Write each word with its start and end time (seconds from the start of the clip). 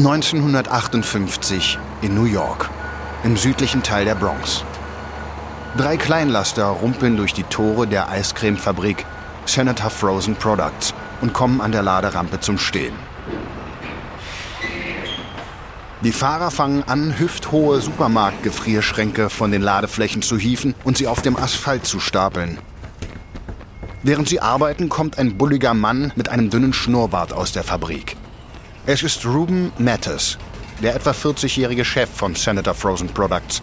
1958 0.00 1.78
in 2.00 2.14
New 2.14 2.24
York, 2.24 2.70
im 3.22 3.36
südlichen 3.36 3.82
Teil 3.82 4.06
der 4.06 4.14
Bronx. 4.14 4.64
Drei 5.76 5.98
Kleinlaster 5.98 6.64
rumpeln 6.64 7.18
durch 7.18 7.34
die 7.34 7.42
Tore 7.42 7.86
der 7.86 8.08
Eiscremefabrik 8.08 9.04
Senator 9.44 9.90
Frozen 9.90 10.36
Products 10.36 10.94
und 11.20 11.34
kommen 11.34 11.60
an 11.60 11.72
der 11.72 11.82
Laderampe 11.82 12.40
zum 12.40 12.56
Stehen. 12.56 12.94
Die 16.02 16.12
Fahrer 16.12 16.50
fangen 16.50 16.82
an, 16.84 17.18
hüfthohe 17.18 17.82
Supermarktgefrierschränke 17.82 19.28
von 19.28 19.50
den 19.50 19.60
Ladeflächen 19.60 20.22
zu 20.22 20.38
hieven 20.38 20.74
und 20.82 20.96
sie 20.96 21.08
auf 21.08 21.20
dem 21.20 21.36
Asphalt 21.36 21.84
zu 21.84 22.00
stapeln. 22.00 22.56
Während 24.02 24.30
sie 24.30 24.40
arbeiten, 24.40 24.88
kommt 24.88 25.18
ein 25.18 25.36
bulliger 25.36 25.74
Mann 25.74 26.10
mit 26.16 26.30
einem 26.30 26.48
dünnen 26.48 26.72
Schnurrbart 26.72 27.34
aus 27.34 27.52
der 27.52 27.64
Fabrik. 27.64 28.16
Es 28.86 29.02
ist 29.02 29.26
Ruben 29.26 29.72
Mattes, 29.78 30.38
der 30.82 30.94
etwa 30.96 31.10
40-jährige 31.10 31.84
Chef 31.84 32.08
von 32.08 32.34
Senator 32.34 32.72
Frozen 32.72 33.08
Products. 33.08 33.60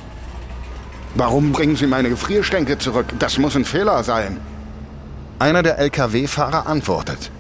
Warum 1.16 1.52
bringen 1.52 1.76
Sie 1.76 1.88
meine 1.88 2.10
Gefrierschränke 2.10 2.78
zurück? 2.78 3.08
Das 3.18 3.40
muss 3.40 3.56
ein 3.56 3.66
Fehler 3.66 4.04
sein. 4.04 4.40
Einer 5.40 5.64
der 5.64 5.80
Lkw-Fahrer 5.80 6.68
antwortet. 6.68 7.32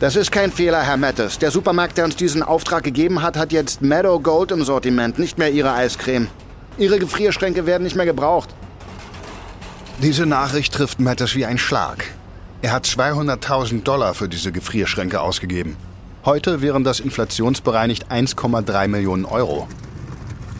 Das 0.00 0.16
ist 0.16 0.32
kein 0.32 0.50
Fehler, 0.50 0.82
Herr 0.82 0.96
Mattes. 0.96 1.38
Der 1.38 1.52
Supermarkt, 1.52 1.98
der 1.98 2.04
uns 2.04 2.16
diesen 2.16 2.42
Auftrag 2.42 2.82
gegeben 2.82 3.22
hat, 3.22 3.36
hat 3.36 3.52
jetzt 3.52 3.80
Meadow 3.80 4.18
Gold 4.18 4.50
im 4.50 4.64
Sortiment, 4.64 5.20
nicht 5.20 5.38
mehr 5.38 5.52
Ihre 5.52 5.72
Eiscreme. 5.72 6.26
Ihre 6.78 6.98
Gefrierschränke 6.98 7.64
werden 7.64 7.84
nicht 7.84 7.94
mehr 7.94 8.06
gebraucht. 8.06 8.48
Diese 10.02 10.26
Nachricht 10.26 10.74
trifft 10.74 10.98
Mattes 10.98 11.36
wie 11.36 11.46
ein 11.46 11.58
Schlag. 11.58 12.04
Er 12.60 12.72
hat 12.72 12.86
200.000 12.86 13.84
Dollar 13.84 14.14
für 14.14 14.28
diese 14.28 14.50
Gefrierschränke 14.50 15.20
ausgegeben. 15.20 15.76
Heute 16.24 16.62
wären 16.62 16.84
das 16.84 17.00
inflationsbereinigt 17.00 18.12
1,3 18.12 18.86
Millionen 18.86 19.24
Euro. 19.24 19.66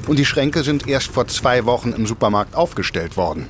Und 0.09 0.19
die 0.19 0.25
Schränke 0.25 0.65
sind 0.65 0.89
erst 0.89 1.13
vor 1.13 1.29
zwei 1.29 1.65
Wochen 1.67 1.93
im 1.93 2.05
Supermarkt 2.05 2.57
aufgestellt 2.57 3.17
worden. 3.17 3.47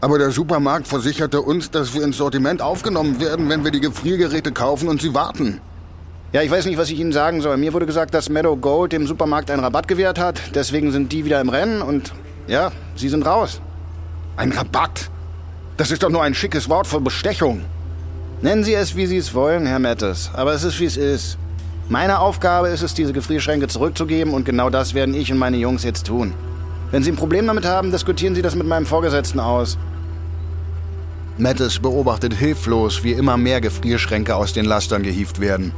Aber 0.00 0.18
der 0.18 0.30
Supermarkt 0.30 0.88
versicherte 0.88 1.42
uns, 1.42 1.70
dass 1.70 1.92
wir 1.92 2.02
ins 2.02 2.16
Sortiment 2.16 2.62
aufgenommen 2.62 3.20
werden, 3.20 3.50
wenn 3.50 3.62
wir 3.62 3.72
die 3.72 3.80
Gefriergeräte 3.80 4.52
kaufen 4.52 4.88
und 4.88 5.02
sie 5.02 5.12
warten. 5.12 5.60
Ja, 6.32 6.40
ich 6.40 6.50
weiß 6.50 6.64
nicht, 6.64 6.78
was 6.78 6.88
ich 6.88 6.98
Ihnen 6.98 7.12
sagen 7.12 7.42
soll. 7.42 7.58
Mir 7.58 7.74
wurde 7.74 7.84
gesagt, 7.84 8.14
dass 8.14 8.30
Meadow 8.30 8.56
Gold 8.56 8.92
dem 8.92 9.06
Supermarkt 9.06 9.50
einen 9.50 9.62
Rabatt 9.62 9.88
gewährt 9.88 10.18
hat. 10.18 10.40
Deswegen 10.54 10.92
sind 10.92 11.12
die 11.12 11.26
wieder 11.26 11.42
im 11.42 11.50
Rennen 11.50 11.82
und 11.82 12.14
ja, 12.46 12.72
Sie 12.94 13.10
sind 13.10 13.26
raus. 13.26 13.60
Ein 14.38 14.50
Rabatt? 14.50 15.10
Das 15.76 15.90
ist 15.90 16.02
doch 16.02 16.10
nur 16.10 16.22
ein 16.22 16.32
schickes 16.32 16.70
Wort 16.70 16.86
für 16.86 17.02
Bestechung. 17.02 17.66
Nennen 18.42 18.64
Sie 18.64 18.74
es, 18.74 18.94
wie 18.94 19.06
Sie 19.06 19.16
es 19.16 19.32
wollen, 19.32 19.64
Herr 19.64 19.78
Mettes, 19.78 20.30
aber 20.34 20.52
es 20.52 20.62
ist, 20.62 20.78
wie 20.78 20.84
es 20.84 20.98
ist. 20.98 21.38
Meine 21.88 22.18
Aufgabe 22.18 22.68
ist 22.68 22.82
es, 22.82 22.92
diese 22.92 23.12
Gefrierschränke 23.12 23.66
zurückzugeben 23.66 24.34
und 24.34 24.44
genau 24.44 24.68
das 24.68 24.92
werden 24.92 25.14
ich 25.14 25.32
und 25.32 25.38
meine 25.38 25.56
Jungs 25.56 25.84
jetzt 25.84 26.06
tun. 26.06 26.34
Wenn 26.90 27.02
Sie 27.02 27.12
ein 27.12 27.16
Problem 27.16 27.46
damit 27.46 27.64
haben, 27.64 27.90
diskutieren 27.90 28.34
Sie 28.34 28.42
das 28.42 28.54
mit 28.54 28.66
meinem 28.66 28.84
Vorgesetzten 28.84 29.40
aus. 29.40 29.78
Mettes 31.38 31.78
beobachtet 31.78 32.34
hilflos, 32.34 33.02
wie 33.04 33.12
immer 33.12 33.36
mehr 33.36 33.60
Gefrierschränke 33.60 34.34
aus 34.36 34.52
den 34.52 34.66
Lastern 34.66 35.02
gehievt 35.02 35.40
werden. 35.40 35.72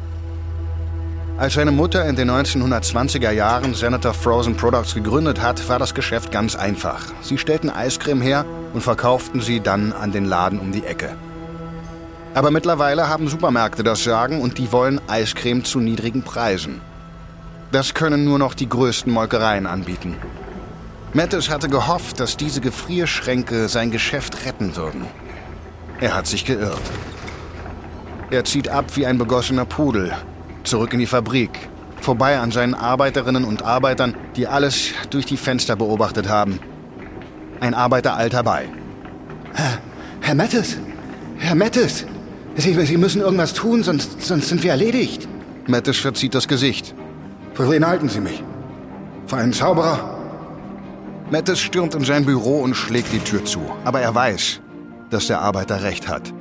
Als 1.36 1.54
seine 1.54 1.70
Mutter 1.70 2.04
in 2.08 2.16
den 2.16 2.28
1920er 2.28 3.30
Jahren 3.30 3.74
Senator 3.74 4.14
Frozen 4.14 4.56
Products 4.56 4.94
gegründet 4.94 5.40
hat, 5.40 5.68
war 5.68 5.78
das 5.78 5.94
Geschäft 5.94 6.32
ganz 6.32 6.56
einfach. 6.56 7.04
Sie 7.22 7.38
stellten 7.38 7.70
Eiscreme 7.70 8.20
her 8.20 8.44
und 8.74 8.82
verkauften 8.82 9.40
sie 9.40 9.60
dann 9.60 9.92
an 9.92 10.10
den 10.10 10.24
Laden 10.24 10.58
um 10.58 10.72
die 10.72 10.84
Ecke. 10.84 11.10
Aber 12.34 12.50
mittlerweile 12.50 13.08
haben 13.08 13.28
Supermärkte 13.28 13.82
das 13.82 14.04
Sagen 14.04 14.40
und 14.40 14.58
die 14.58 14.70
wollen 14.70 15.00
Eiscreme 15.08 15.64
zu 15.64 15.80
niedrigen 15.80 16.22
Preisen. 16.22 16.80
Das 17.72 17.94
können 17.94 18.24
nur 18.24 18.38
noch 18.38 18.54
die 18.54 18.68
größten 18.68 19.12
Molkereien 19.12 19.66
anbieten. 19.66 20.16
Mattes 21.12 21.50
hatte 21.50 21.68
gehofft, 21.68 22.20
dass 22.20 22.36
diese 22.36 22.60
Gefrierschränke 22.60 23.68
sein 23.68 23.90
Geschäft 23.90 24.44
retten 24.44 24.76
würden. 24.76 25.06
Er 26.00 26.14
hat 26.14 26.26
sich 26.26 26.44
geirrt. 26.44 26.80
Er 28.30 28.44
zieht 28.44 28.68
ab 28.68 28.84
wie 28.94 29.06
ein 29.06 29.18
begossener 29.18 29.64
Pudel, 29.64 30.12
zurück 30.64 30.92
in 30.92 31.00
die 31.00 31.06
Fabrik, 31.06 31.68
vorbei 32.00 32.38
an 32.38 32.50
seinen 32.52 32.74
Arbeiterinnen 32.74 33.44
und 33.44 33.62
Arbeitern, 33.62 34.14
die 34.36 34.46
alles 34.46 34.90
durch 35.10 35.24
die 35.24 35.38
Fenster 35.38 35.76
beobachtet 35.76 36.28
haben. 36.28 36.60
Ein 37.60 37.74
Arbeiter 37.74 38.16
eilt 38.16 38.34
herbei. 38.34 38.68
Herr, 39.54 39.78
Herr 40.20 40.34
Mattes! 40.34 40.76
Herr 41.38 41.54
Mattes! 41.54 42.04
Sie, 42.60 42.74
Sie 42.86 42.96
müssen 42.96 43.20
irgendwas 43.20 43.54
tun, 43.54 43.84
sonst, 43.84 44.20
sonst 44.20 44.48
sind 44.48 44.64
wir 44.64 44.72
erledigt. 44.72 45.28
Mattes 45.68 45.96
verzieht 45.98 46.34
das 46.34 46.48
Gesicht. 46.48 46.92
Für 47.54 47.70
wen 47.70 47.86
halten 47.86 48.08
Sie 48.08 48.20
mich? 48.20 48.42
Für 49.28 49.36
einen 49.36 49.52
Zauberer? 49.52 50.18
Mattes 51.30 51.60
stürmt 51.60 51.94
in 51.94 52.02
sein 52.02 52.24
Büro 52.24 52.58
und 52.58 52.74
schlägt 52.74 53.12
die 53.12 53.20
Tür 53.20 53.44
zu. 53.44 53.60
Aber 53.84 54.00
er 54.00 54.12
weiß, 54.12 54.60
dass 55.08 55.28
der 55.28 55.40
Arbeiter 55.40 55.84
recht 55.84 56.08
hat. 56.08 56.34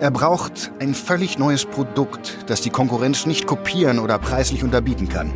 Er 0.00 0.10
braucht 0.10 0.72
ein 0.80 0.92
völlig 0.92 1.38
neues 1.38 1.66
Produkt, 1.66 2.38
das 2.48 2.62
die 2.62 2.70
Konkurrenz 2.70 3.24
nicht 3.24 3.46
kopieren 3.46 4.00
oder 4.00 4.18
preislich 4.18 4.64
unterbieten 4.64 5.08
kann. 5.08 5.32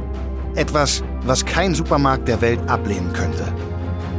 Etwas, 0.57 1.05
was 1.23 1.45
kein 1.45 1.77
Supermarkt 1.77 2.27
der 2.27 2.41
Welt 2.41 2.59
ablehnen 2.67 3.13
könnte. 3.13 3.45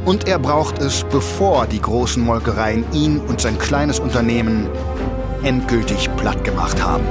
Und 0.06 0.26
er 0.26 0.38
braucht 0.38 0.78
es, 0.78 1.04
bevor 1.10 1.66
die 1.66 1.80
großen 1.80 2.22
Molkereien 2.22 2.86
ihn 2.92 3.18
und 3.18 3.42
sein 3.42 3.58
kleines 3.58 4.00
Unternehmen 4.00 4.70
endgültig 5.46 6.10
platt 6.16 6.42
gemacht 6.42 6.82
haben. 6.82 7.04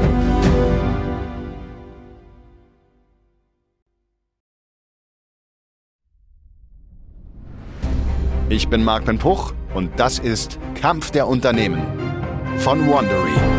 Ich 8.50 8.68
bin 8.68 8.84
Marc 8.84 9.06
Penpuch 9.06 9.53
und 9.74 9.97
das 9.97 10.19
ist 10.19 10.59
Kampf 10.79 11.12
der 11.12 11.28
Unternehmen 11.28 11.81
von 12.57 12.90
Wandery. 12.90 13.55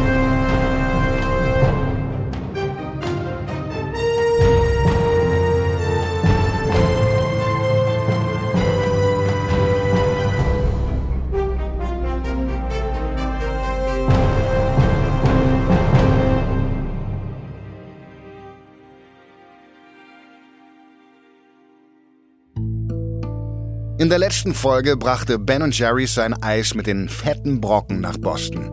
In 23.99 24.11
der 24.11 24.19
letzten 24.19 24.53
Folge 24.53 24.95
brachte 24.95 25.39
Ben 25.39 25.71
Jerry 25.71 26.07
sein 26.07 26.35
Eis 26.43 26.75
mit 26.75 26.87
den 26.87 27.09
fetten 27.09 27.63
Brocken 27.63 28.03
nach 28.03 28.19
Boston. 28.19 28.71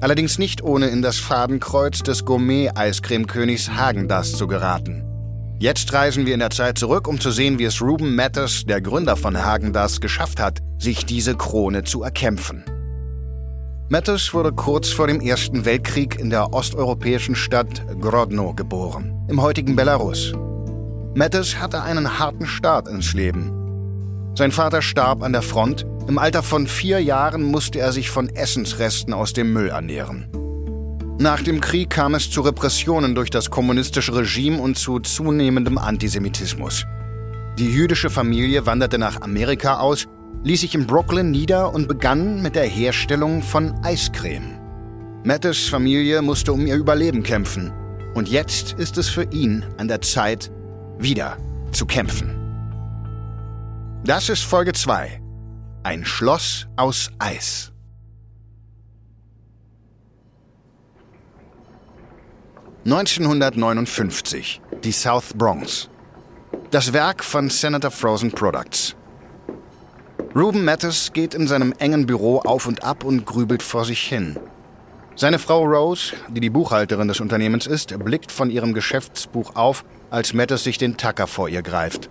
Allerdings 0.00 0.38
nicht 0.38 0.62
ohne 0.62 0.86
in 0.86 1.02
das 1.02 1.18
Fadenkreuz 1.18 1.98
des 1.98 2.24
Gourmet-Eiscremekönigs 2.24 3.68
Hagendas 3.72 4.32
zu 4.32 4.46
geraten. 4.46 5.04
Jetzt 5.58 5.92
reisen 5.92 6.24
wir 6.24 6.32
in 6.32 6.40
der 6.40 6.48
Zeit 6.48 6.78
zurück, 6.78 7.06
um 7.06 7.20
zu 7.20 7.30
sehen, 7.30 7.58
wie 7.58 7.64
es 7.64 7.82
Ruben 7.82 8.14
Matters, 8.14 8.64
der 8.64 8.80
Gründer 8.80 9.14
von 9.18 9.36
Hagendas, 9.36 10.00
geschafft 10.00 10.40
hat, 10.40 10.60
sich 10.78 11.04
diese 11.04 11.36
Krone 11.36 11.84
zu 11.84 12.02
erkämpfen. 12.02 12.64
Matters 13.90 14.32
wurde 14.32 14.52
kurz 14.52 14.88
vor 14.88 15.06
dem 15.06 15.20
Ersten 15.20 15.66
Weltkrieg 15.66 16.18
in 16.18 16.30
der 16.30 16.54
osteuropäischen 16.54 17.34
Stadt 17.34 17.84
Grodno 18.00 18.54
geboren, 18.54 19.22
im 19.28 19.42
heutigen 19.42 19.76
Belarus. 19.76 20.32
Matters 21.14 21.60
hatte 21.60 21.82
einen 21.82 22.18
harten 22.18 22.46
Start 22.46 22.88
ins 22.88 23.12
Leben. 23.12 23.59
Sein 24.34 24.52
Vater 24.52 24.80
starb 24.80 25.22
an 25.22 25.32
der 25.32 25.42
Front. 25.42 25.86
Im 26.08 26.18
Alter 26.18 26.42
von 26.42 26.66
vier 26.66 27.02
Jahren 27.02 27.42
musste 27.42 27.80
er 27.80 27.92
sich 27.92 28.10
von 28.10 28.28
Essensresten 28.28 29.12
aus 29.12 29.32
dem 29.32 29.52
Müll 29.52 29.68
ernähren. 29.68 30.28
Nach 31.18 31.42
dem 31.42 31.60
Krieg 31.60 31.90
kam 31.90 32.14
es 32.14 32.30
zu 32.30 32.40
Repressionen 32.40 33.14
durch 33.14 33.28
das 33.28 33.50
kommunistische 33.50 34.14
Regime 34.14 34.58
und 34.58 34.78
zu 34.78 35.00
zunehmendem 35.00 35.76
Antisemitismus. 35.76 36.86
Die 37.58 37.68
jüdische 37.70 38.08
Familie 38.08 38.64
wanderte 38.64 38.96
nach 38.96 39.20
Amerika 39.20 39.80
aus, 39.80 40.06
ließ 40.44 40.62
sich 40.62 40.74
in 40.74 40.86
Brooklyn 40.86 41.30
nieder 41.30 41.74
und 41.74 41.88
begann 41.88 42.40
mit 42.40 42.54
der 42.54 42.64
Herstellung 42.64 43.42
von 43.42 43.74
Eiscreme. 43.82 44.58
Mattes 45.24 45.68
Familie 45.68 46.22
musste 46.22 46.54
um 46.54 46.66
ihr 46.66 46.76
Überleben 46.76 47.22
kämpfen. 47.22 47.70
Und 48.14 48.28
jetzt 48.28 48.72
ist 48.72 48.96
es 48.96 49.08
für 49.10 49.24
ihn 49.24 49.66
an 49.76 49.88
der 49.88 50.00
Zeit, 50.00 50.50
wieder 50.98 51.36
zu 51.72 51.84
kämpfen. 51.84 52.39
Das 54.04 54.30
ist 54.30 54.44
Folge 54.44 54.72
2. 54.72 55.20
Ein 55.82 56.06
Schloss 56.06 56.66
aus 56.76 57.10
Eis. 57.18 57.70
(1959) 62.86 64.62
Die 64.82 64.92
South 64.92 65.34
Bronx. 65.34 65.90
Das 66.70 66.94
Werk 66.94 67.22
von 67.22 67.50
Senator 67.50 67.90
Frozen 67.90 68.32
Products. 68.32 68.96
Ruben 70.34 70.64
Mattes 70.64 71.12
geht 71.12 71.34
in 71.34 71.46
seinem 71.46 71.72
engen 71.78 72.06
Büro 72.06 72.38
auf 72.38 72.66
und 72.66 72.82
ab 72.82 73.04
und 73.04 73.26
grübelt 73.26 73.62
vor 73.62 73.84
sich 73.84 74.00
hin. 74.00 74.38
Seine 75.14 75.38
Frau 75.38 75.62
Rose, 75.62 76.14
die 76.30 76.40
die 76.40 76.48
Buchhalterin 76.48 77.08
des 77.08 77.20
Unternehmens 77.20 77.66
ist, 77.66 77.98
blickt 78.02 78.32
von 78.32 78.48
ihrem 78.48 78.72
Geschäftsbuch 78.72 79.56
auf, 79.56 79.84
als 80.08 80.32
Mattis 80.32 80.64
sich 80.64 80.78
den 80.78 80.96
Tacker 80.96 81.26
vor 81.26 81.50
ihr 81.50 81.60
greift. 81.62 82.09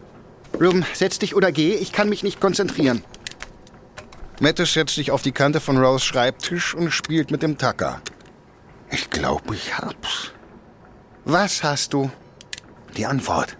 Ruben, 0.61 0.85
setz 0.93 1.19
dich 1.19 1.35
oder 1.35 1.51
geh, 1.51 1.75
ich 1.75 1.91
kann 1.91 2.09
mich 2.09 2.23
nicht 2.23 2.41
konzentrieren. 2.41 3.03
Mattis 4.41 4.73
setzt 4.73 4.95
sich 4.95 5.11
auf 5.11 5.21
die 5.21 5.31
Kante 5.31 5.59
von 5.59 5.77
Rose 5.77 6.03
Schreibtisch 6.03 6.73
und 6.73 6.91
spielt 6.91 7.31
mit 7.31 7.43
dem 7.43 7.57
Tacker. 7.57 8.01
Ich 8.91 9.09
glaube, 9.09 9.55
ich 9.55 9.77
hab's. 9.77 10.31
Was 11.25 11.63
hast 11.63 11.93
du? 11.93 12.09
Die 12.97 13.05
Antwort. 13.05 13.57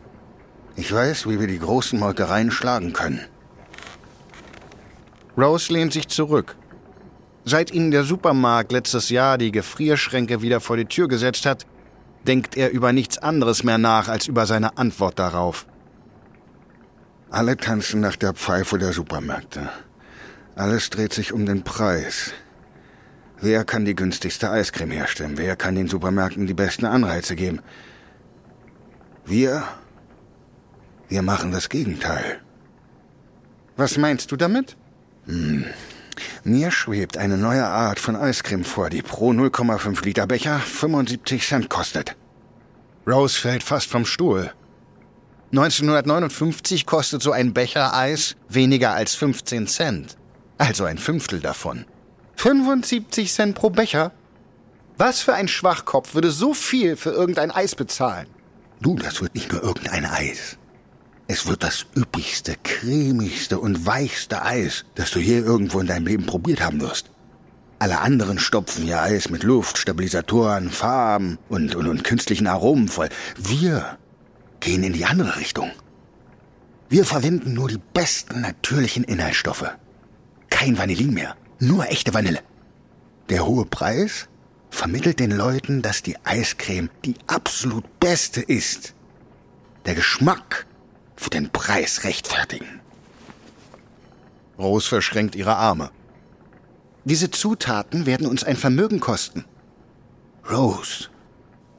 Ich 0.76 0.92
weiß, 0.94 1.28
wie 1.28 1.40
wir 1.40 1.48
die 1.48 1.60
großen 1.60 2.00
Molkereien 2.00 2.52
schlagen 2.52 2.94
können. 2.94 3.26
Rose 5.38 5.72
lehnt 5.72 5.94
sich 5.94 6.08
zurück. 6.08 6.56
Seit 7.46 7.72
ihnen 7.72 7.92
der 7.92 8.04
Supermarkt 8.04 8.72
letztes 8.72 9.10
Jahr 9.10 9.38
die 9.38 9.52
Gefrierschränke 9.52 10.42
wieder 10.42 10.60
vor 10.60 10.78
die 10.78 10.86
Tür 10.86 11.08
gesetzt 11.08 11.46
hat, 11.46 11.66
denkt 12.28 12.58
er 12.58 12.72
über 12.72 12.92
nichts 12.92 13.18
anderes 13.18 13.64
mehr 13.64 13.78
nach 13.78 14.08
als 14.08 14.28
über 14.28 14.46
seine 14.46 14.78
Antwort 14.78 15.20
darauf. 15.20 15.66
Alle 17.32 17.58
tanzen 17.58 18.02
nach 18.02 18.16
der 18.16 18.34
Pfeife 18.34 18.80
der 18.80 18.92
Supermärkte. 18.92 19.70
Alles 20.56 20.90
dreht 20.90 21.14
sich 21.14 21.32
um 21.32 21.46
den 21.46 21.64
Preis. 21.64 22.32
Wer 23.40 23.64
kann 23.64 23.86
die 23.86 23.96
günstigste 23.96 24.50
Eiscreme 24.50 24.92
herstellen? 24.92 25.38
Wer 25.38 25.56
kann 25.56 25.76
den 25.76 25.88
Supermärkten 25.88 26.48
die 26.48 26.54
besten 26.54 26.86
Anreize 26.86 27.36
geben? 27.36 27.62
Wir, 29.26 29.64
wir 31.08 31.22
machen 31.22 31.52
das 31.52 31.70
Gegenteil. 31.70 32.42
Was 33.78 33.98
meinst 33.98 34.32
du 34.32 34.36
damit? 34.36 34.76
Hm. 35.26 35.66
Mir 36.44 36.72
schwebt 36.72 37.18
eine 37.18 37.38
neue 37.38 37.66
Art 37.66 38.00
von 38.00 38.16
Eiscreme 38.16 38.66
vor, 38.66 38.90
die 38.90 39.04
pro 39.04 39.32
0,5 39.32 40.04
Liter 40.04 40.28
Becher 40.28 40.60
75 40.60 41.48
Cent 41.48 41.70
kostet. 41.70 42.16
Rose 43.08 43.40
fällt 43.40 43.64
fast 43.64 43.90
vom 43.90 44.06
Stuhl. 44.06 44.52
1959 45.52 46.86
kostet 46.86 47.24
so 47.24 47.32
ein 47.32 47.54
Becher 47.54 47.96
Eis 47.96 48.36
weniger 48.50 48.92
als 48.92 49.16
15 49.16 49.68
Cent. 49.68 50.18
Also 50.60 50.86
ein 50.86 50.98
Fünftel 50.98 51.40
davon. 51.40 51.86
75 52.36 53.34
Cent 53.34 53.56
pro 53.56 53.70
Becher? 53.70 54.12
Was 54.98 55.22
für 55.22 55.34
ein 55.34 55.48
Schwachkopf 55.48 56.14
würde 56.14 56.32
so 56.32 56.54
viel 56.54 56.98
für 56.98 57.12
irgendein 57.12 57.52
Eis 57.52 57.76
bezahlen? 57.76 58.28
Du, 58.82 58.96
das 58.96 59.22
wird 59.22 59.36
nicht 59.36 59.52
nur 59.52 59.64
irgendein 59.64 60.06
Eis. 60.06 60.58
Es 61.28 61.46
wird 61.46 61.64
das 61.64 61.86
üppigste, 61.96 62.56
cremigste 62.64 63.60
und 63.60 63.86
weichste 63.86 64.42
Eis, 64.42 64.84
das 64.96 65.12
du 65.12 65.20
je 65.20 65.38
irgendwo 65.38 65.80
in 65.80 65.86
deinem 65.86 66.08
Leben 66.08 66.26
probiert 66.26 66.62
haben 66.62 66.82
wirst. 66.82 67.12
Alle 67.78 68.00
anderen 68.00 68.40
stopfen 68.40 68.88
ihr 68.88 69.00
Eis 69.00 69.30
mit 69.30 69.44
Luft, 69.44 69.78
Stabilisatoren, 69.78 70.72
Farben 70.72 71.38
und, 71.48 71.76
und, 71.76 71.88
und 71.88 72.04
künstlichen 72.04 72.48
Aromen 72.48 72.88
voll. 72.88 73.10
Wir 73.38 73.99
gehen 74.60 74.84
in 74.84 74.94
die 74.94 75.06
andere 75.06 75.38
Richtung. 75.38 75.72
Wir 76.90 77.06
verwenden 77.06 77.54
nur 77.54 77.70
die 77.70 77.80
besten 77.94 78.42
natürlichen 78.42 79.04
Inhaltsstoffe. 79.04 79.72
Kein 80.50 80.78
Vanillin 80.78 81.14
mehr, 81.14 81.36
nur 81.60 81.88
echte 81.88 82.14
Vanille. 82.14 82.42
Der 83.30 83.46
hohe 83.46 83.66
Preis 83.66 84.28
vermittelt 84.72 85.20
den 85.20 85.32
Leuten, 85.32 85.82
dass 85.82 86.02
die 86.02 86.18
Eiscreme 86.24 86.90
die 87.06 87.16
absolut 87.28 88.00
beste 88.00 88.42
ist. 88.42 88.96
Der 89.86 89.96
Geschmack 89.96 90.66
für 91.16 91.30
den 91.30 91.50
Preis 91.50 92.04
rechtfertigen. 92.04 92.82
Rose 94.58 94.90
verschränkt 94.90 95.36
ihre 95.36 95.56
Arme. 95.56 95.92
Diese 97.06 97.30
Zutaten 97.30 98.06
werden 98.06 98.28
uns 98.28 98.44
ein 98.44 98.58
Vermögen 98.58 99.00
kosten. 99.00 99.46
Rose, 100.50 101.10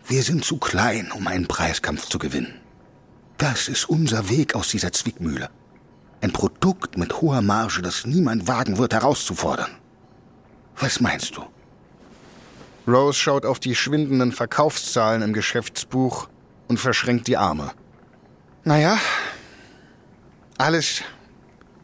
wir 0.07 0.23
sind 0.23 0.45
zu 0.45 0.57
klein, 0.57 1.11
um 1.13 1.27
einen 1.27 1.47
Preiskampf 1.47 2.07
zu 2.07 2.19
gewinnen. 2.19 2.60
Das 3.41 3.69
ist 3.69 3.89
unser 3.89 4.29
Weg 4.29 4.55
aus 4.55 4.69
dieser 4.69 4.93
Zwickmühle. 4.93 5.49
Ein 6.21 6.31
Produkt 6.31 6.99
mit 6.99 7.23
hoher 7.23 7.41
Marge, 7.41 7.81
das 7.81 8.05
niemand 8.05 8.47
wagen 8.47 8.77
wird 8.77 8.93
herauszufordern. 8.93 9.71
Was 10.77 11.01
meinst 11.01 11.39
du? 11.39 11.43
Rose 12.87 13.19
schaut 13.19 13.47
auf 13.47 13.59
die 13.59 13.75
schwindenden 13.75 14.33
Verkaufszahlen 14.33 15.23
im 15.23 15.33
Geschäftsbuch 15.33 16.29
und 16.69 16.79
verschränkt 16.79 17.29
die 17.29 17.39
Arme. 17.39 17.71
Naja, 18.65 18.99
alles 20.59 21.01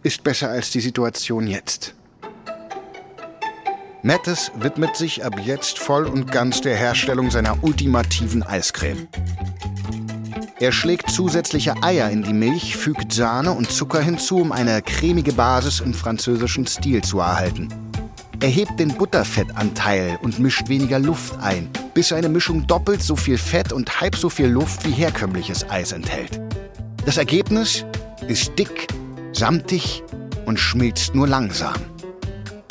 ist 0.03 0.23
besser 0.23 0.51
als 0.51 0.71
die 0.73 0.83
Situation 0.83 1.47
jetzt. 1.47 1.95
Mattes 4.03 4.53
widmet 4.57 4.95
sich 4.95 5.25
ab 5.25 5.41
jetzt 5.43 5.79
voll 5.79 6.05
und 6.05 6.31
ganz 6.31 6.61
der 6.61 6.77
Herstellung 6.77 7.31
seiner 7.31 7.65
ultimativen 7.65 8.43
Eiscreme. 8.43 9.09
Er 10.59 10.73
schlägt 10.73 11.11
zusätzliche 11.11 11.75
Eier 11.83 12.09
in 12.09 12.23
die 12.23 12.33
Milch, 12.33 12.79
fügt 12.79 13.13
Sahne 13.13 13.53
und 13.53 13.71
Zucker 13.71 14.01
hinzu, 14.01 14.39
um 14.39 14.53
eine 14.53 14.81
cremige 14.81 15.35
Basis 15.35 15.81
im 15.81 15.93
französischen 15.93 16.67
Stil 16.67 17.05
zu 17.05 17.21
erhalten. 17.21 17.69
Er 18.41 18.49
hebt 18.49 18.81
den 18.81 18.95
Butterfettanteil 18.95 20.19
und 20.23 20.39
mischt 20.39 20.71
weniger 20.71 20.99
Luft 20.99 21.39
ein, 21.43 21.69
bis 21.93 22.11
eine 22.11 22.31
Mischung 22.31 22.67
doppelt 22.67 23.03
so 23.03 23.17
viel 23.17 23.37
Fett 23.37 23.71
und 23.71 24.01
halb 24.01 24.17
so 24.17 24.31
viel 24.31 24.47
Luft 24.47 24.87
wie 24.87 24.93
herkömmliches 24.93 25.69
Eis 25.69 25.93
enthält. 25.93 26.41
Das 27.05 27.19
Ergebnis 27.19 27.85
ist 28.27 28.59
dick, 28.59 28.87
samtig 29.35 30.03
und 30.47 30.59
schmilzt 30.59 31.15
nur 31.15 31.29
langsam. 31.29 31.75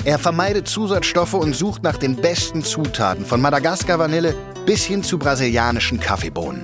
Er 0.06 0.18
vermeidet 0.18 0.68
Zusatzstoffe 0.68 1.36
und 1.36 1.56
sucht 1.56 1.84
nach 1.84 1.98
den 1.98 2.16
besten 2.16 2.64
Zutaten 2.64 3.26
von 3.26 3.42
Madagaskar-Vanille 3.42 4.34
bis 4.66 4.84
hin 4.84 5.04
zu 5.04 5.20
brasilianischen 5.20 6.00
Kaffeebohnen. 6.00 6.64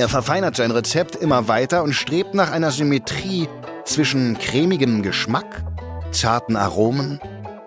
Er 0.00 0.08
verfeinert 0.08 0.56
sein 0.56 0.70
Rezept 0.70 1.14
immer 1.14 1.46
weiter 1.46 1.82
und 1.82 1.92
strebt 1.92 2.32
nach 2.32 2.50
einer 2.50 2.70
Symmetrie 2.70 3.50
zwischen 3.84 4.38
cremigem 4.38 5.02
Geschmack, 5.02 5.62
zarten 6.10 6.56
Aromen 6.56 7.20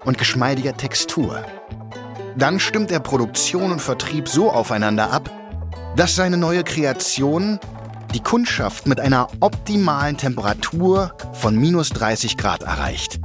und 0.03 0.17
geschmeidiger 0.17 0.75
Textur. 0.75 1.45
Dann 2.35 2.59
stimmt 2.59 2.91
er 2.91 3.01
Produktion 3.01 3.71
und 3.71 3.83
Vertrieb 3.83 4.27
so 4.27 4.49
aufeinander 4.49 5.11
ab, 5.11 5.29
dass 5.95 6.15
seine 6.15 6.37
neue 6.37 6.63
Kreation 6.63 7.59
die 8.15 8.23
Kundschaft 8.23 8.87
mit 8.87 8.99
einer 8.99 9.27
optimalen 9.39 10.17
Temperatur 10.17 11.13
von 11.33 11.55
minus 11.55 11.89
30 11.89 12.35
Grad 12.35 12.63
erreicht. 12.63 13.19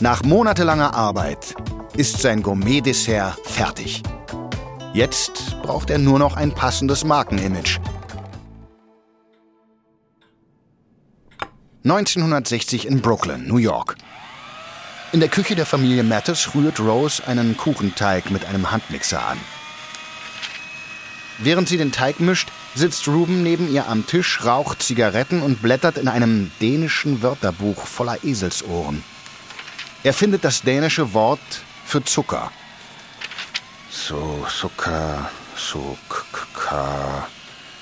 Nach 0.00 0.22
monatelanger 0.22 0.92
Arbeit 0.92 1.54
ist 1.96 2.20
sein 2.20 2.42
Gourmet-Dessert 2.42 3.38
fertig. 3.42 4.02
Jetzt 4.92 5.56
braucht 5.62 5.88
er 5.90 5.98
nur 5.98 6.18
noch 6.18 6.36
ein 6.36 6.52
passendes 6.52 7.04
Markenimage. 7.04 7.78
1960 11.84 12.88
in 12.88 13.00
Brooklyn, 13.00 13.46
New 13.46 13.58
York. 13.58 13.94
In 15.12 15.20
der 15.20 15.28
Küche 15.28 15.54
der 15.54 15.64
Familie 15.64 16.02
Mattis 16.02 16.56
rührt 16.56 16.80
Rose 16.80 17.24
einen 17.24 17.56
Kuchenteig 17.56 18.32
mit 18.32 18.44
einem 18.44 18.72
Handmixer 18.72 19.24
an. 19.24 19.38
Während 21.38 21.68
sie 21.68 21.76
den 21.76 21.92
Teig 21.92 22.18
mischt, 22.18 22.48
sitzt 22.74 23.06
Ruben 23.06 23.44
neben 23.44 23.72
ihr 23.72 23.86
am 23.86 24.06
Tisch, 24.06 24.44
raucht 24.44 24.82
Zigaretten 24.82 25.40
und 25.40 25.62
blättert 25.62 25.98
in 25.98 26.08
einem 26.08 26.50
dänischen 26.60 27.22
Wörterbuch 27.22 27.86
voller 27.86 28.24
Eselsohren. 28.24 29.04
Er 30.02 30.14
findet 30.14 30.44
das 30.44 30.62
dänische 30.62 31.14
Wort 31.14 31.40
für 31.84 32.04
Zucker. 32.04 32.50
So, 33.90 34.46
Zucker, 34.48 35.28
Zucker, 35.56 37.26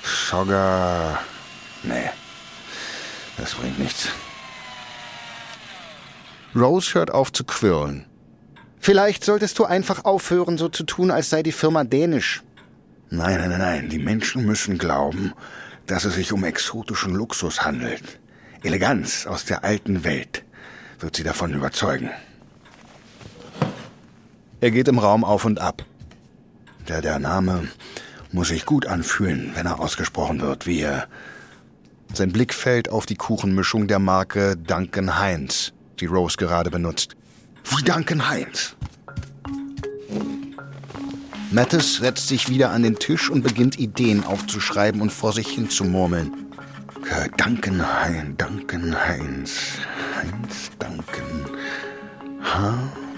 Sugar. 0.03 1.19
Nee, 1.83 2.09
das 3.37 3.53
bringt 3.53 3.77
nichts. 3.77 4.09
Rose 6.55 6.95
hört 6.95 7.11
auf 7.11 7.31
zu 7.31 7.43
quirlen. 7.43 8.05
Vielleicht 8.79 9.23
solltest 9.23 9.59
du 9.59 9.65
einfach 9.65 10.03
aufhören, 10.03 10.57
so 10.57 10.67
zu 10.67 10.83
tun, 10.83 11.11
als 11.11 11.29
sei 11.29 11.43
die 11.43 11.51
Firma 11.51 11.83
dänisch. 11.83 12.41
Nein, 13.11 13.37
nein, 13.37 13.59
nein, 13.59 13.89
die 13.89 13.99
Menschen 13.99 14.45
müssen 14.45 14.79
glauben, 14.79 15.33
dass 15.85 16.05
es 16.05 16.15
sich 16.15 16.33
um 16.33 16.43
exotischen 16.43 17.13
Luxus 17.13 17.61
handelt. 17.61 18.19
Eleganz 18.63 19.27
aus 19.27 19.45
der 19.45 19.63
alten 19.63 20.03
Welt 20.03 20.43
wird 20.99 21.15
sie 21.15 21.23
davon 21.23 21.53
überzeugen. 21.53 22.09
Er 24.59 24.71
geht 24.71 24.87
im 24.87 24.97
Raum 24.97 25.23
auf 25.23 25.45
und 25.45 25.59
ab. 25.59 25.85
Der, 26.89 27.01
der 27.01 27.19
Name 27.19 27.67
muss 28.31 28.47
sich 28.47 28.65
gut 28.65 28.87
anfühlen, 28.87 29.51
wenn 29.53 29.67
er 29.67 29.79
ausgesprochen 29.79 30.41
wird, 30.41 30.65
wie 30.65 30.79
er. 30.79 31.07
Sein 32.13 32.31
Blick 32.31 32.51
fällt 32.51 32.89
auf 32.89 33.05
die 33.05 33.15
Kuchenmischung 33.15 33.87
der 33.87 33.99
Marke 33.99 34.57
Duncan 34.57 35.19
Heinz, 35.19 35.71
die 35.99 36.07
Rose 36.07 36.35
gerade 36.37 36.71
benutzt. 36.71 37.15
Wie 37.63 37.83
Duncan 37.83 38.27
Heinz? 38.27 38.75
Mattis 41.51 41.97
setzt 41.97 42.27
sich 42.27 42.49
wieder 42.49 42.71
an 42.71 42.81
den 42.81 42.97
Tisch 42.97 43.29
und 43.29 43.43
beginnt 43.43 43.77
Ideen 43.77 44.23
aufzuschreiben 44.23 44.99
und 44.99 45.11
vor 45.11 45.33
sich 45.33 45.47
hin 45.47 45.69
zu 45.69 45.83
murmeln. 45.83 46.31
Duncan 47.37 47.81
Heinz, 47.81 48.37
Duncan 48.37 48.95
Heinz, 48.95 49.61
Heinz 50.15 50.71
Duncan. 50.79 51.45
H 52.41 53.08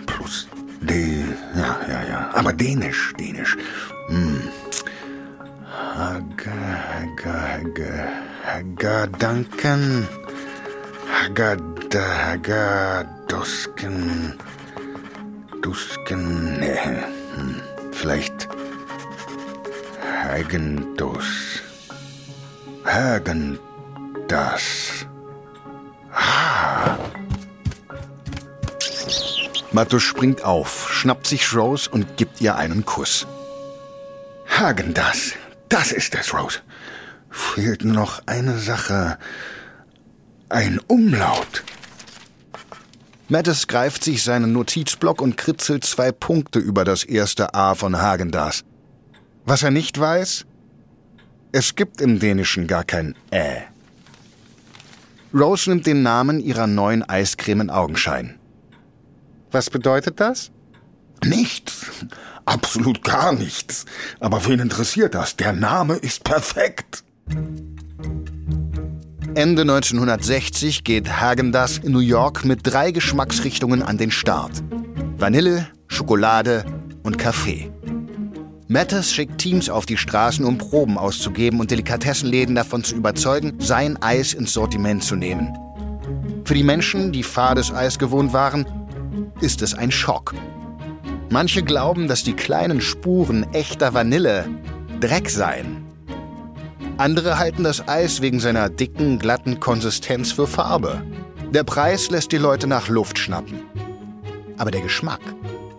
plus 0.81 0.87
D. 0.87 1.25
Ja, 1.55 1.79
ja, 1.87 2.03
ja. 2.09 2.29
aber 2.33 2.53
dänisch, 2.53 3.13
dänisch. 3.19 3.57
Hm. 4.07 4.41
Haga, 5.95 6.51
Haga, 6.91 7.33
Haga, 7.53 8.07
Haga, 8.45 9.07
Danken. 9.07 10.07
Haga, 11.07 11.55
da, 11.89 12.05
Haga, 12.25 13.03
Dosken. 13.27 14.33
Dusken, 15.61 16.59
nee, 16.59 16.77
hm. 17.35 17.61
vielleicht 17.91 18.47
Hagendos. 20.23 21.61
Hagendas. 22.85 24.65
Ah. 26.13 26.97
Mattus 29.73 30.03
springt 30.03 30.43
auf, 30.43 30.89
schnappt 30.91 31.27
sich 31.27 31.55
Rose 31.55 31.89
und 31.89 32.17
gibt 32.17 32.41
ihr 32.41 32.55
einen 32.55 32.85
Kuss. 32.85 33.25
Hagendas. 34.49 35.33
Das 35.69 35.93
ist 35.93 36.13
es, 36.15 36.33
Rose. 36.33 36.59
Fehlt 37.29 37.85
noch 37.85 38.21
eine 38.25 38.57
Sache. 38.57 39.17
Ein 40.49 40.81
Umlaut. 40.87 41.63
Mattis 43.29 43.67
greift 43.67 44.03
sich 44.03 44.23
seinen 44.23 44.51
Notizblock 44.51 45.21
und 45.21 45.37
kritzelt 45.37 45.85
zwei 45.85 46.11
Punkte 46.11 46.59
über 46.59 46.83
das 46.83 47.05
erste 47.05 47.53
A 47.53 47.73
von 47.75 48.01
Hagendas. 48.01 48.65
Was 49.45 49.63
er 49.63 49.71
nicht 49.71 49.97
weiß? 49.97 50.45
Es 51.53 51.75
gibt 51.75 52.01
im 52.01 52.19
Dänischen 52.19 52.67
gar 52.67 52.83
kein 52.83 53.15
Ä. 53.31 53.61
Rose 55.33 55.69
nimmt 55.69 55.85
den 55.87 56.03
Namen 56.03 56.41
ihrer 56.41 56.67
neuen 56.67 57.07
Eiscreme 57.07 57.61
in 57.61 57.69
Augenschein. 57.69 58.40
Was 59.51 59.69
bedeutet 59.69 60.19
das? 60.19 60.51
Nichts. 61.25 61.85
Absolut 62.45 63.03
gar 63.03 63.33
nichts. 63.33 63.85
Aber 64.19 64.45
wen 64.47 64.59
interessiert 64.59 65.13
das? 65.13 65.35
Der 65.35 65.53
Name 65.53 65.95
ist 65.95 66.23
perfekt. 66.23 67.03
Ende 69.35 69.61
1960 69.61 70.83
geht 70.83 71.09
Häagen-Dazs 71.21 71.77
in 71.77 71.91
New 71.91 71.99
York 71.99 72.43
mit 72.43 72.61
drei 72.63 72.91
Geschmacksrichtungen 72.91 73.81
an 73.83 73.97
den 73.97 74.11
Start. 74.11 74.51
Vanille, 75.17 75.67
Schokolade 75.87 76.65
und 77.03 77.17
Kaffee. 77.17 77.71
Matters 78.67 79.13
schickt 79.13 79.37
Teams 79.37 79.69
auf 79.69 79.85
die 79.85 79.97
Straßen, 79.97 80.45
um 80.45 80.57
Proben 80.57 80.97
auszugeben 80.97 81.59
und 81.59 81.71
Delikatessenläden 81.71 82.55
davon 82.55 82.83
zu 82.83 82.95
überzeugen, 82.95 83.53
sein 83.59 84.01
Eis 84.01 84.33
ins 84.33 84.53
Sortiment 84.53 85.03
zu 85.03 85.15
nehmen. 85.15 85.53
Für 86.45 86.53
die 86.53 86.63
Menschen, 86.63 87.11
die 87.11 87.23
fades 87.23 87.71
Eis 87.73 87.99
gewohnt 87.99 88.33
waren, 88.33 88.65
ist 89.41 89.61
es 89.61 89.73
ein 89.73 89.91
Schock. 89.91 90.33
Manche 91.29 91.63
glauben, 91.63 92.07
dass 92.07 92.23
die 92.23 92.33
kleinen 92.33 92.81
Spuren 92.81 93.45
echter 93.53 93.93
Vanille 93.93 94.47
Dreck 94.99 95.29
seien. 95.29 95.85
Andere 96.97 97.39
halten 97.39 97.63
das 97.63 97.87
Eis 97.87 98.21
wegen 98.21 98.39
seiner 98.39 98.69
dicken, 98.69 99.17
glatten 99.17 99.59
Konsistenz 99.59 100.31
für 100.31 100.45
Farbe. 100.45 101.01
Der 101.51 101.63
Preis 101.63 102.09
lässt 102.09 102.31
die 102.31 102.37
Leute 102.37 102.67
nach 102.67 102.89
Luft 102.89 103.17
schnappen. 103.17 103.61
Aber 104.57 104.71
der 104.71 104.81
Geschmack 104.81 105.21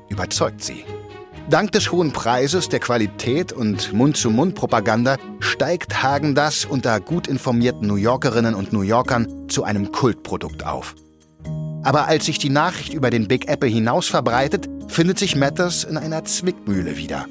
überzeugt 0.08 0.62
sie. 0.62 0.84
Dank 1.48 1.72
des 1.72 1.92
hohen 1.92 2.12
Preises, 2.12 2.68
der 2.68 2.80
Qualität 2.80 3.52
und 3.52 3.92
Mund-zu-Mund-Propaganda 3.92 5.16
steigt 5.40 6.02
Hagen 6.02 6.34
das 6.34 6.64
unter 6.64 6.98
gut 7.00 7.26
informierten 7.26 7.86
New 7.86 7.96
Yorkerinnen 7.96 8.54
und 8.54 8.72
New 8.72 8.82
Yorkern 8.82 9.48
zu 9.48 9.64
einem 9.64 9.92
Kultprodukt 9.92 10.64
auf. 10.64 10.94
Aber 11.82 12.06
als 12.06 12.26
sich 12.26 12.38
die 12.38 12.50
Nachricht 12.50 12.94
über 12.94 13.10
den 13.10 13.28
Big 13.28 13.48
Apple 13.48 13.68
hinaus 13.68 14.08
verbreitet, 14.08 14.68
findet 14.88 15.18
sich 15.18 15.36
Matters 15.36 15.84
in 15.84 15.96
einer 15.96 16.24
Zwickmühle 16.24 16.96
wieder. 16.96 17.26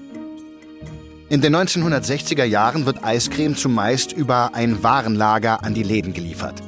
In 1.29 1.39
den 1.39 1.55
1960er 1.55 2.43
Jahren 2.43 2.85
wird 2.85 3.03
Eiscreme 3.03 3.55
zumeist 3.55 4.11
über 4.11 4.53
ein 4.53 4.83
Warenlager 4.83 5.63
an 5.63 5.73
die 5.73 5.83
Läden 5.83 6.13
geliefert. 6.13 6.61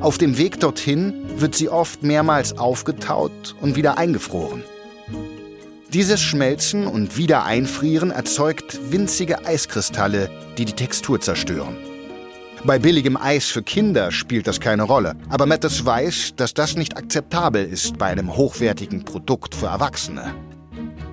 Auf 0.00 0.18
dem 0.18 0.38
Weg 0.38 0.60
dorthin 0.60 1.12
wird 1.36 1.56
sie 1.56 1.68
oft 1.68 2.04
mehrmals 2.04 2.58
aufgetaut 2.58 3.56
und 3.60 3.74
wieder 3.74 3.98
eingefroren. 3.98 4.62
Dieses 5.92 6.20
Schmelzen 6.20 6.86
und 6.86 7.16
Wiedereinfrieren 7.16 8.10
erzeugt 8.10 8.78
winzige 8.90 9.44
Eiskristalle, 9.46 10.30
die 10.58 10.64
die 10.64 10.74
Textur 10.74 11.20
zerstören. 11.20 11.76
Bei 12.66 12.80
billigem 12.80 13.16
Eis 13.16 13.46
für 13.46 13.62
Kinder 13.62 14.10
spielt 14.10 14.48
das 14.48 14.58
keine 14.58 14.82
Rolle, 14.82 15.14
aber 15.28 15.46
Mattes 15.46 15.86
weiß, 15.86 16.32
dass 16.34 16.52
das 16.52 16.74
nicht 16.74 16.96
akzeptabel 16.96 17.64
ist 17.64 17.96
bei 17.96 18.06
einem 18.06 18.36
hochwertigen 18.36 19.04
Produkt 19.04 19.54
für 19.54 19.66
Erwachsene. 19.66 20.34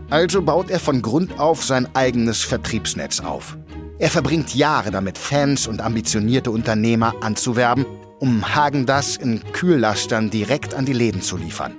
Also 0.10 0.42
baut 0.42 0.72
er 0.72 0.80
von 0.80 1.04
Grund 1.04 1.40
auf 1.40 1.64
sein 1.64 1.88
eigenes 1.94 2.42
Vertriebsnetz 2.42 3.20
auf. 3.20 3.56
Er 4.00 4.10
verbringt 4.10 4.56
Jahre 4.56 4.90
damit, 4.90 5.20
Fans 5.20 5.68
und 5.68 5.80
ambitionierte 5.80 6.50
Unternehmer 6.50 7.14
anzuwerben, 7.22 7.86
um 8.18 8.56
Hagen 8.56 8.88
das 8.88 9.16
in 9.16 9.44
Kühllastern 9.54 10.32
direkt 10.32 10.74
an 10.74 10.86
die 10.86 10.94
Läden 10.94 11.22
zu 11.22 11.38
liefern. 11.38 11.74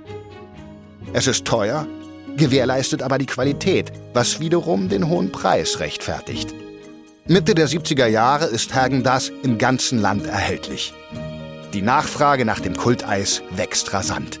Es 1.11 1.27
ist 1.27 1.43
teuer, 1.43 1.85
gewährleistet 2.37 3.01
aber 3.01 3.17
die 3.17 3.25
Qualität, 3.25 3.91
was 4.13 4.39
wiederum 4.39 4.87
den 4.87 5.09
hohen 5.09 5.33
Preis 5.33 5.81
rechtfertigt. 5.81 6.53
Mitte 7.27 7.55
der 7.55 7.67
70er 7.67 8.05
Jahre 8.05 8.45
ist 8.45 8.75
Hagen 8.75 9.01
das 9.01 9.31
im 9.41 9.57
ganzen 9.57 9.99
Land 9.99 10.27
erhältlich. 10.27 10.93
Die 11.73 11.81
Nachfrage 11.81 12.45
nach 12.45 12.59
dem 12.59 12.77
Kulteis 12.77 13.41
wächst 13.49 13.91
rasant. 13.93 14.39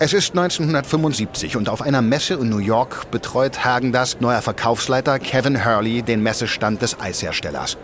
Es 0.00 0.12
ist 0.12 0.30
1975 0.30 1.56
und 1.56 1.68
auf 1.68 1.80
einer 1.80 2.02
Messe 2.02 2.34
in 2.34 2.48
New 2.48 2.58
York 2.58 3.08
betreut 3.12 3.64
Hagendas 3.64 4.18
neuer 4.18 4.42
Verkaufsleiter 4.42 5.20
Kevin 5.20 5.64
Hurley 5.64 6.02
den 6.02 6.24
Messestand 6.24 6.82
des 6.82 6.98
Eisherstellers. 6.98 7.78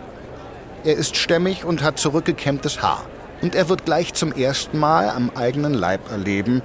Er 0.83 0.97
ist 0.97 1.15
stämmig 1.15 1.63
und 1.63 1.81
hat 1.81 1.97
zurückgekämmtes 1.97 2.81
Haar. 2.81 3.05
Und 3.41 3.55
er 3.55 3.69
wird 3.69 3.85
gleich 3.85 4.13
zum 4.13 4.33
ersten 4.33 4.77
Mal 4.79 5.09
am 5.09 5.31
eigenen 5.33 5.73
Leib 5.73 6.11
erleben, 6.11 6.61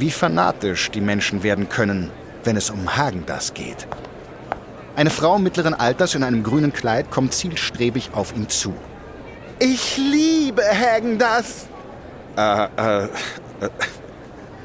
wie 0.00 0.10
fanatisch 0.10 0.90
die 0.90 1.00
Menschen 1.00 1.42
werden 1.42 1.68
können, 1.68 2.10
wenn 2.44 2.56
es 2.56 2.70
um 2.70 2.96
Hagendas 2.96 3.54
geht. 3.54 3.86
Eine 4.96 5.10
Frau 5.10 5.38
mittleren 5.38 5.74
Alters 5.74 6.14
in 6.14 6.22
einem 6.22 6.42
grünen 6.42 6.72
Kleid 6.72 7.10
kommt 7.10 7.32
zielstrebig 7.32 8.10
auf 8.12 8.34
ihn 8.34 8.48
zu. 8.48 8.74
Ich 9.58 9.98
liebe 9.98 10.62
Hagendas! 10.62 11.66
Äh, 12.36 12.64
äh, 12.64 13.04
äh 13.04 13.08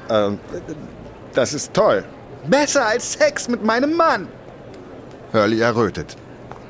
ähm, 0.10 0.40
das 1.34 1.54
ist 1.54 1.74
toll. 1.74 2.04
Besser 2.48 2.86
als 2.86 3.14
Sex 3.14 3.48
mit 3.48 3.64
meinem 3.64 3.96
Mann. 3.96 4.28
Hurley 5.34 5.60
errötet. 5.60 6.16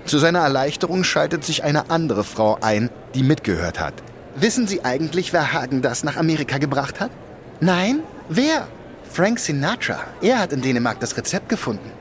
Zu 0.06 0.20
seiner 0.20 0.40
Erleichterung 0.40 1.04
schaltet 1.04 1.44
sich 1.44 1.64
eine 1.64 1.90
andere 1.90 2.24
Frau 2.24 2.58
ein, 2.62 2.90
die 3.14 3.24
mitgehört 3.24 3.80
hat. 3.80 3.94
Wissen 4.36 4.68
Sie 4.68 4.84
eigentlich, 4.84 5.34
wer 5.34 5.54
Hagen 5.54 5.82
das 5.82 6.04
nach 6.04 6.18
Amerika 6.18 6.58
gebracht 6.58 7.00
hat? 7.00 7.12
Nein? 7.60 8.02
Wer? 8.30 8.68
Frank 9.12 9.40
Sinatra. 9.40 10.00
Er 10.22 10.40
hat 10.40 10.52
in 10.52 10.62
Dänemark 10.62 11.00
das 11.00 11.16
Rezept 11.16 11.48
gefunden. 11.48 11.92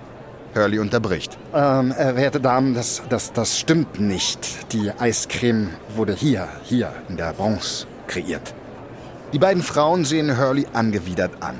Hurley 0.54 0.78
unterbricht. 0.78 1.36
Ähm, 1.52 1.92
äh, 1.92 2.16
werte 2.16 2.40
Damen, 2.40 2.74
das, 2.74 3.02
das, 3.08 3.32
das 3.32 3.58
stimmt 3.58 4.00
nicht. 4.00 4.72
Die 4.72 4.90
Eiscreme 4.90 5.70
wurde 5.94 6.14
hier, 6.14 6.48
hier 6.62 6.92
in 7.08 7.16
der 7.16 7.32
Bronze 7.32 7.86
kreiert. 8.06 8.54
Die 9.32 9.38
beiden 9.38 9.62
Frauen 9.62 10.04
sehen 10.04 10.38
Hurley 10.38 10.66
angewidert 10.72 11.32
an. 11.40 11.56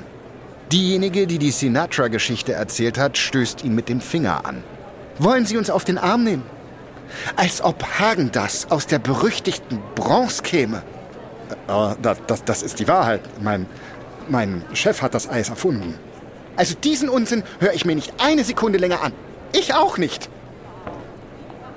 Diejenige, 0.71 1.27
die 1.27 1.37
die 1.37 1.51
Sinatra-Geschichte 1.51 2.53
erzählt 2.53 2.97
hat, 2.97 3.17
stößt 3.17 3.63
ihn 3.63 3.75
mit 3.75 3.87
dem 3.87 4.01
Finger 4.01 4.45
an. 4.45 4.63
Wollen 5.19 5.45
Sie 5.45 5.57
uns 5.57 5.69
auf 5.69 5.85
den 5.85 5.97
Arm 5.97 6.23
nehmen? 6.23 6.43
Als 7.35 7.61
ob 7.61 7.83
Hagen 7.99 8.31
das 8.31 8.71
aus 8.71 8.87
der 8.87 8.99
berüchtigten 8.99 9.79
Bronze 9.93 10.41
käme. 10.41 10.81
Äh, 11.67 11.95
das, 12.01 12.17
das, 12.25 12.43
das 12.43 12.63
ist 12.63 12.79
die 12.79 12.87
Wahrheit. 12.87 13.21
Mein, 13.41 13.67
mein 14.29 14.63
Chef 14.73 15.01
hat 15.01 15.13
das 15.13 15.29
Eis 15.29 15.49
erfunden. 15.49 15.95
Also 16.55 16.75
diesen 16.75 17.09
Unsinn 17.09 17.43
höre 17.59 17.73
ich 17.73 17.85
mir 17.85 17.95
nicht 17.95 18.13
eine 18.19 18.43
Sekunde 18.43 18.77
länger 18.77 19.01
an. 19.01 19.13
Ich 19.51 19.73
auch 19.73 19.97
nicht. 19.97 20.29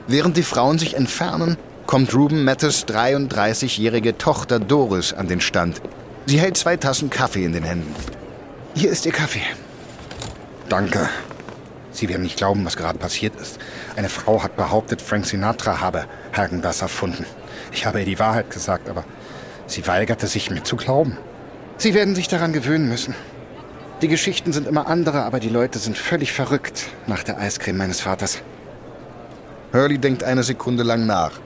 Während 0.06 0.36
die 0.36 0.42
Frauen 0.42 0.78
sich 0.78 0.94
entfernen, 0.94 1.56
kommt 1.86 2.14
Ruben 2.14 2.44
Mattes 2.44 2.86
33-jährige 2.86 4.18
Tochter 4.18 4.58
Doris 4.58 5.12
an 5.12 5.28
den 5.28 5.40
Stand. 5.40 5.80
Sie 6.26 6.38
hält 6.38 6.56
zwei 6.56 6.76
Tassen 6.76 7.10
Kaffee 7.10 7.44
in 7.44 7.52
den 7.52 7.64
Händen. 7.64 7.94
Hier 8.74 8.90
ist 8.90 9.06
Ihr 9.06 9.12
Kaffee. 9.12 9.42
Danke. 10.68 11.08
Sie 11.90 12.08
werden 12.08 12.22
nicht 12.22 12.36
glauben, 12.36 12.64
was 12.64 12.76
gerade 12.76 12.98
passiert 12.98 13.34
ist. 13.40 13.58
Eine 13.96 14.08
Frau 14.08 14.42
hat 14.42 14.56
behauptet, 14.56 15.02
Frank 15.02 15.26
Sinatra 15.26 15.80
habe 15.80 16.04
Hagen 16.36 16.62
das 16.62 16.82
erfunden. 16.82 17.26
Ich 17.72 17.86
habe 17.86 18.00
ihr 18.00 18.06
die 18.06 18.18
Wahrheit 18.18 18.50
gesagt, 18.50 18.88
aber 18.88 19.04
sie 19.66 19.86
weigerte 19.86 20.26
sich, 20.26 20.50
mir 20.50 20.62
zu 20.62 20.76
glauben. 20.76 21.16
Sie 21.78 21.94
werden 21.94 22.14
sich 22.14 22.28
daran 22.28 22.52
gewöhnen 22.52 22.88
müssen. 22.88 23.14
Die 24.02 24.08
Geschichten 24.08 24.52
sind 24.52 24.66
immer 24.66 24.86
andere, 24.86 25.22
aber 25.22 25.40
die 25.40 25.48
Leute 25.48 25.78
sind 25.78 25.96
völlig 25.96 26.32
verrückt 26.32 26.88
nach 27.06 27.22
der 27.22 27.38
Eiscreme 27.38 27.78
meines 27.78 28.00
Vaters. 28.00 28.42
Hurley 29.72 29.98
denkt 29.98 30.22
eine 30.24 30.42
Sekunde 30.42 30.82
lang 30.82 31.06
nach. 31.06 31.40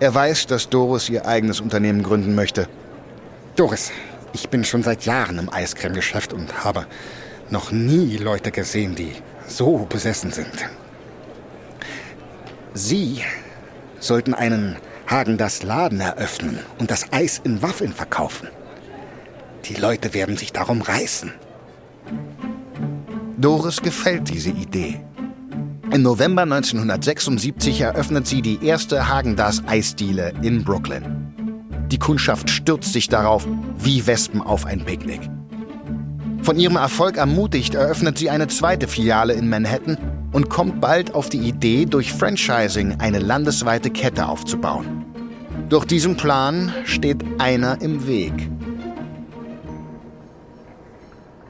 Er 0.00 0.14
weiß, 0.14 0.46
dass 0.46 0.68
Doris 0.68 1.08
ihr 1.08 1.26
eigenes 1.26 1.60
Unternehmen 1.60 2.02
gründen 2.02 2.34
möchte. 2.34 2.68
Doris, 3.56 3.92
Ich 4.34 4.48
bin 4.48 4.64
schon 4.64 4.82
seit 4.82 5.04
Jahren 5.06 5.38
im 5.38 5.48
Eiscreme-Geschäft 5.48 6.32
und 6.32 6.64
habe 6.64 6.86
noch 7.50 7.70
nie 7.70 8.16
Leute 8.16 8.50
gesehen, 8.50 8.96
die 8.96 9.12
so 9.46 9.86
besessen 9.88 10.32
sind. 10.32 10.68
Sie 12.74 13.22
sollten 14.00 14.34
einen 14.34 14.76
Hagen 15.06 15.38
das 15.38 15.62
Laden 15.62 16.00
eröffnen 16.00 16.58
und 16.80 16.90
das 16.90 17.12
Eis 17.12 17.40
in 17.44 17.62
Waffeln 17.62 17.92
verkaufen. 17.92 18.48
Die 19.66 19.74
Leute 19.74 20.12
werden 20.12 20.36
sich 20.36 20.52
darum 20.52 20.82
reißen. 20.82 21.32
Doris 23.38 23.80
gefällt 23.80 24.28
diese 24.28 24.50
Idee. 24.50 25.00
Im 25.90 26.02
November 26.02 26.42
1976 26.42 27.80
eröffnet 27.80 28.26
sie 28.26 28.42
die 28.42 28.64
erste 28.64 29.08
Hagendas 29.08 29.62
Eisdiele 29.66 30.32
in 30.42 30.64
Brooklyn. 30.64 31.32
Die 31.90 31.98
Kundschaft 31.98 32.50
stürzt 32.50 32.92
sich 32.92 33.08
darauf 33.08 33.46
wie 33.78 34.06
Wespen 34.06 34.42
auf 34.42 34.66
ein 34.66 34.84
Picknick. 34.84 35.20
Von 36.42 36.58
ihrem 36.58 36.76
Erfolg 36.76 37.16
ermutigt 37.16 37.74
eröffnet 37.74 38.18
sie 38.18 38.28
eine 38.28 38.48
zweite 38.48 38.86
Filiale 38.86 39.32
in 39.32 39.48
Manhattan 39.48 39.96
und 40.32 40.50
kommt 40.50 40.80
bald 40.80 41.14
auf 41.14 41.30
die 41.30 41.38
Idee, 41.38 41.86
durch 41.86 42.12
Franchising 42.12 42.96
eine 42.98 43.18
landesweite 43.18 43.88
Kette 43.88 44.26
aufzubauen. 44.28 45.04
Doch 45.70 45.86
diesem 45.86 46.16
Plan 46.16 46.72
steht 46.84 47.24
einer 47.38 47.80
im 47.80 48.06
Weg. 48.06 48.32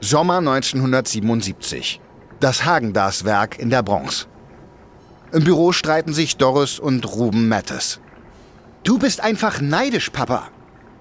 Sommer 0.05 0.37
1977. 0.37 1.99
Das 2.39 2.63
Hagendas-Werk 2.63 3.57
in 3.57 3.71
der 3.71 3.81
Bronx. 3.81 4.27
Im 5.31 5.43
Büro 5.43 5.71
streiten 5.71 6.13
sich 6.13 6.37
Doris 6.37 6.77
und 6.77 7.11
Ruben 7.15 7.47
Mattes. 7.47 7.99
Du 8.83 8.99
bist 8.99 9.21
einfach 9.21 9.61
neidisch, 9.61 10.11
Papa. 10.11 10.49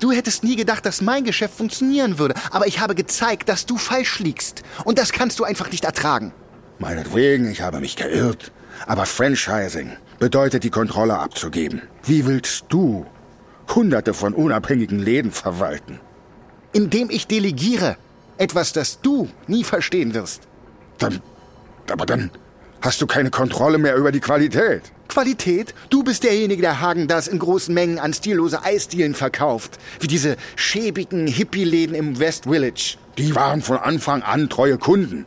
Du 0.00 0.10
hättest 0.10 0.42
nie 0.42 0.56
gedacht, 0.56 0.86
dass 0.86 1.02
mein 1.02 1.24
Geschäft 1.24 1.54
funktionieren 1.54 2.18
würde, 2.18 2.34
aber 2.50 2.66
ich 2.66 2.80
habe 2.80 2.94
gezeigt, 2.94 3.50
dass 3.50 3.66
du 3.66 3.76
falsch 3.76 4.20
liegst. 4.20 4.62
Und 4.84 4.98
das 4.98 5.12
kannst 5.12 5.38
du 5.38 5.44
einfach 5.44 5.70
nicht 5.70 5.84
ertragen. 5.84 6.32
Meinetwegen, 6.78 7.50
ich 7.50 7.60
habe 7.60 7.80
mich 7.80 7.96
geirrt. 7.96 8.52
Aber 8.86 9.04
Franchising 9.04 9.98
bedeutet, 10.18 10.64
die 10.64 10.70
Kontrolle 10.70 11.18
abzugeben. 11.18 11.82
Wie 12.04 12.24
willst 12.24 12.64
du 12.70 13.04
hunderte 13.74 14.14
von 14.14 14.32
unabhängigen 14.32 14.98
Läden 14.98 15.30
verwalten? 15.30 16.00
Indem 16.72 17.10
ich 17.10 17.26
delegiere. 17.26 17.98
Etwas, 18.38 18.72
das 18.72 19.00
du 19.00 19.28
nie 19.46 19.64
verstehen 19.64 20.14
wirst. 20.14 20.42
Dann, 20.98 21.20
aber 21.90 22.06
dann 22.06 22.30
hast 22.80 23.00
du 23.00 23.06
keine 23.06 23.30
Kontrolle 23.30 23.78
mehr 23.78 23.96
über 23.96 24.12
die 24.12 24.20
Qualität. 24.20 24.82
Qualität? 25.08 25.74
Du 25.90 26.02
bist 26.02 26.24
derjenige, 26.24 26.60
der 26.60 26.80
Hagen 26.80 27.06
das 27.06 27.28
in 27.28 27.38
großen 27.38 27.72
Mengen 27.72 27.98
an 27.98 28.12
stillose 28.12 28.64
Eisdielen 28.64 29.14
verkauft. 29.14 29.78
Wie 30.00 30.08
diese 30.08 30.36
schäbigen 30.56 31.26
Hippie-Läden 31.26 31.94
im 31.94 32.18
West 32.18 32.44
Village. 32.44 32.96
Die 33.16 33.34
waren 33.36 33.62
von 33.62 33.78
Anfang 33.78 34.22
an 34.22 34.48
treue 34.48 34.76
Kunden. 34.76 35.26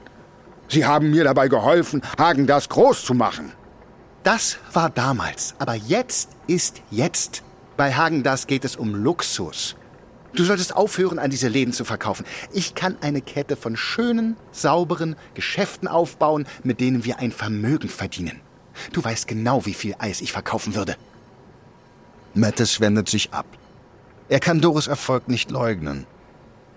Sie 0.68 0.86
haben 0.86 1.12
mir 1.12 1.24
dabei 1.24 1.48
geholfen, 1.48 2.02
Hagen 2.18 2.48
das 2.48 2.68
groß 2.68 3.06
zu 3.06 3.14
machen. 3.14 3.54
Das 4.24 4.58
war 4.74 4.90
damals, 4.90 5.56
aber 5.58 5.76
jetzt 5.76 6.32
ist 6.48 6.82
jetzt. 6.92 7.44
Bei 7.78 7.94
Hagen 7.94 8.24
das 8.24 8.48
geht 8.48 8.66
es 8.66 8.76
um 8.76 8.94
Luxus. 8.94 9.78
Du 10.34 10.44
solltest 10.44 10.76
aufhören, 10.76 11.20
an 11.20 11.32
diese 11.32 11.48
Läden 11.48 11.74
zu 11.74 11.86
verkaufen. 11.86 12.26
Ich 12.54 12.76
kann 12.76 12.98
eine 13.02 13.22
Kette 13.22 13.56
von 13.56 13.76
schönen, 13.76 14.36
sauberen 14.52 15.16
Geschäften 15.34 15.88
aufbauen, 15.88 16.46
mit 16.64 16.80
denen 16.80 17.06
wir 17.06 17.20
ein 17.20 17.32
Vermögen 17.32 17.90
verdienen. 17.90 18.42
Du 18.94 19.04
weißt 19.04 19.28
genau, 19.28 19.66
wie 19.66 19.74
viel 19.74 19.96
Eis 19.98 20.22
ich 20.22 20.32
verkaufen 20.32 20.76
würde. 20.76 20.96
Mattes 22.34 22.80
wendet 22.80 23.10
sich 23.10 23.34
ab. 23.34 23.46
Er 24.30 24.40
kann 24.40 24.62
Doris 24.62 24.88
Erfolg 24.88 25.28
nicht 25.28 25.50
leugnen. 25.50 26.06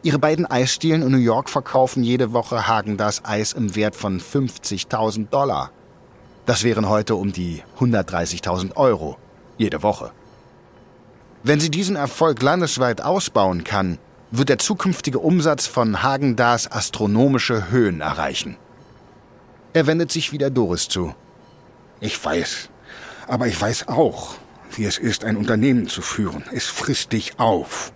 Ihre 0.03 0.19
beiden 0.19 0.47
Eisdielen 0.47 1.03
in 1.03 1.11
New 1.11 1.19
York 1.19 1.51
verkaufen 1.51 2.03
jede 2.03 2.33
Woche 2.33 2.67
Hagen 2.67 2.97
das 2.97 3.25
Eis 3.25 3.53
im 3.53 3.75
Wert 3.75 3.95
von 3.95 4.21
50.000 4.21 5.29
Dollar. 5.29 5.71
Das 6.47 6.65
wären 6.65 6.89
heute 6.89 7.17
um 7.17 7.33
die 7.33 7.63
130.000 7.79 8.77
Euro 8.77 9.19
jede 9.59 9.83
Woche. 9.83 10.13
Wenn 11.43 11.59
sie 11.59 11.71
diesen 11.71 11.97
Erfolg 11.97 12.43
landesweit 12.43 13.01
ausbauen 13.01 13.65
kann, 13.65 13.99
wird 14.31 14.51
der 14.51 14.59
zukünftige 14.59 15.19
Umsatz 15.19 15.67
von 15.67 16.03
Hagen 16.03 16.37
das 16.37 16.71
astronomische 16.71 17.71
Höhen 17.71 18.03
erreichen. 18.03 18.57
Er 19.73 19.87
wendet 19.87 20.13
sich 20.13 20.33
wieder 20.33 20.51
Doris 20.51 20.89
zu. 20.89 21.15
Ich 22.01 22.23
weiß, 22.23 22.69
aber 23.27 23.47
ich 23.47 23.61
weiß 23.61 23.89
auch, 23.89 24.35
wie 24.73 24.85
es 24.85 24.99
ist, 24.99 25.25
ein 25.25 25.37
Unternehmen 25.37 25.89
zu 25.89 26.03
führen. 26.03 26.45
Es 26.53 26.67
frisst 26.67 27.13
dich 27.13 27.39
auf. 27.39 27.93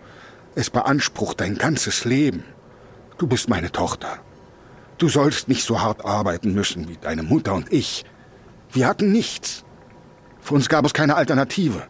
Es 0.54 0.70
beansprucht 0.70 1.40
dein 1.40 1.56
ganzes 1.56 2.04
Leben. 2.04 2.44
Du 3.18 3.26
bist 3.26 3.48
meine 3.48 3.70
Tochter. 3.70 4.18
Du 4.96 5.08
sollst 5.08 5.48
nicht 5.48 5.64
so 5.64 5.82
hart 5.82 6.04
arbeiten 6.04 6.54
müssen 6.54 6.88
wie 6.88 6.96
deine 6.96 7.22
Mutter 7.22 7.54
und 7.54 7.72
ich. 7.72 8.04
Wir 8.72 8.86
hatten 8.86 9.12
nichts. 9.12 9.64
Für 10.40 10.54
uns 10.54 10.68
gab 10.68 10.86
es 10.86 10.94
keine 10.94 11.16
Alternative. 11.16 11.82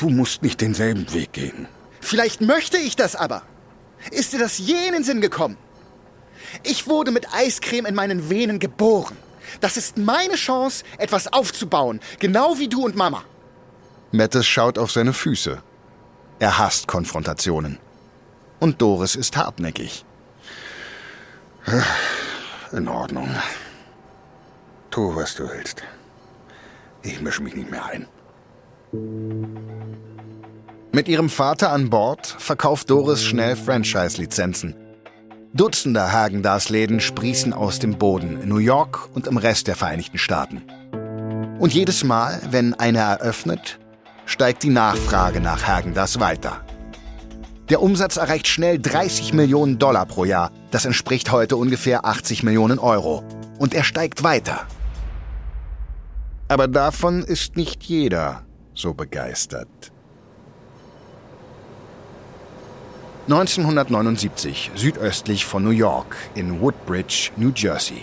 Du 0.00 0.08
musst 0.08 0.42
nicht 0.42 0.62
denselben 0.62 1.12
Weg 1.12 1.34
gehen. 1.34 1.68
Vielleicht 2.00 2.40
möchte 2.40 2.78
ich 2.78 2.96
das 2.96 3.16
aber. 3.16 3.42
Ist 4.10 4.32
dir 4.32 4.38
das 4.38 4.56
je 4.56 4.86
in 4.86 4.94
den 4.94 5.04
Sinn 5.04 5.20
gekommen? 5.20 5.58
Ich 6.62 6.86
wurde 6.86 7.10
mit 7.10 7.26
Eiscreme 7.34 7.84
in 7.84 7.94
meinen 7.94 8.30
Venen 8.30 8.58
geboren. 8.58 9.14
Das 9.60 9.76
ist 9.76 9.98
meine 9.98 10.36
Chance, 10.36 10.84
etwas 10.96 11.30
aufzubauen, 11.30 12.00
genau 12.18 12.58
wie 12.58 12.68
du 12.68 12.86
und 12.86 12.96
Mama. 12.96 13.24
Mattes 14.10 14.46
schaut 14.46 14.78
auf 14.78 14.90
seine 14.90 15.12
Füße. 15.12 15.62
Er 16.38 16.58
hasst 16.58 16.88
Konfrontationen. 16.88 17.78
Und 18.58 18.80
Doris 18.80 19.16
ist 19.16 19.36
hartnäckig. 19.36 20.06
In 22.72 22.88
Ordnung. 22.88 23.28
Tu, 24.90 25.14
was 25.14 25.34
du 25.34 25.46
willst. 25.46 25.82
Ich 27.02 27.20
mische 27.20 27.42
mich 27.42 27.54
nicht 27.54 27.70
mehr 27.70 27.84
ein. 27.84 28.06
Mit 30.92 31.06
ihrem 31.06 31.30
Vater 31.30 31.70
an 31.70 31.90
Bord 31.90 32.26
verkauft 32.26 32.90
Doris 32.90 33.22
schnell 33.22 33.54
Franchise-Lizenzen. 33.54 34.74
Dutzende 35.54 36.12
Hagen-Dazs-Läden 36.12 37.00
sprießen 37.00 37.52
aus 37.52 37.78
dem 37.78 37.98
Boden 37.98 38.40
in 38.42 38.48
New 38.48 38.58
York 38.58 39.08
und 39.14 39.28
im 39.28 39.36
Rest 39.36 39.68
der 39.68 39.76
Vereinigten 39.76 40.18
Staaten. 40.18 40.62
Und 41.60 41.72
jedes 41.72 42.02
Mal, 42.02 42.40
wenn 42.50 42.74
einer 42.74 43.00
eröffnet, 43.00 43.78
steigt 44.26 44.64
die 44.64 44.70
Nachfrage 44.70 45.40
nach 45.40 45.68
Häagen-Dazs 45.68 46.18
weiter. 46.18 46.64
Der 47.68 47.82
Umsatz 47.82 48.16
erreicht 48.16 48.48
schnell 48.48 48.80
30 48.80 49.32
Millionen 49.32 49.78
Dollar 49.78 50.06
pro 50.06 50.24
Jahr. 50.24 50.50
Das 50.72 50.84
entspricht 50.84 51.30
heute 51.30 51.56
ungefähr 51.56 52.04
80 52.04 52.42
Millionen 52.42 52.80
Euro. 52.80 53.22
Und 53.60 53.72
er 53.74 53.84
steigt 53.84 54.24
weiter. 54.24 54.66
Aber 56.48 56.66
davon 56.66 57.22
ist 57.22 57.56
nicht 57.56 57.84
jeder 57.84 58.42
so 58.80 58.94
begeistert. 58.94 59.92
1979, 63.28 64.72
südöstlich 64.74 65.44
von 65.44 65.62
New 65.62 65.70
York, 65.70 66.16
in 66.34 66.60
Woodbridge, 66.60 67.30
New 67.36 67.52
Jersey. 67.54 68.02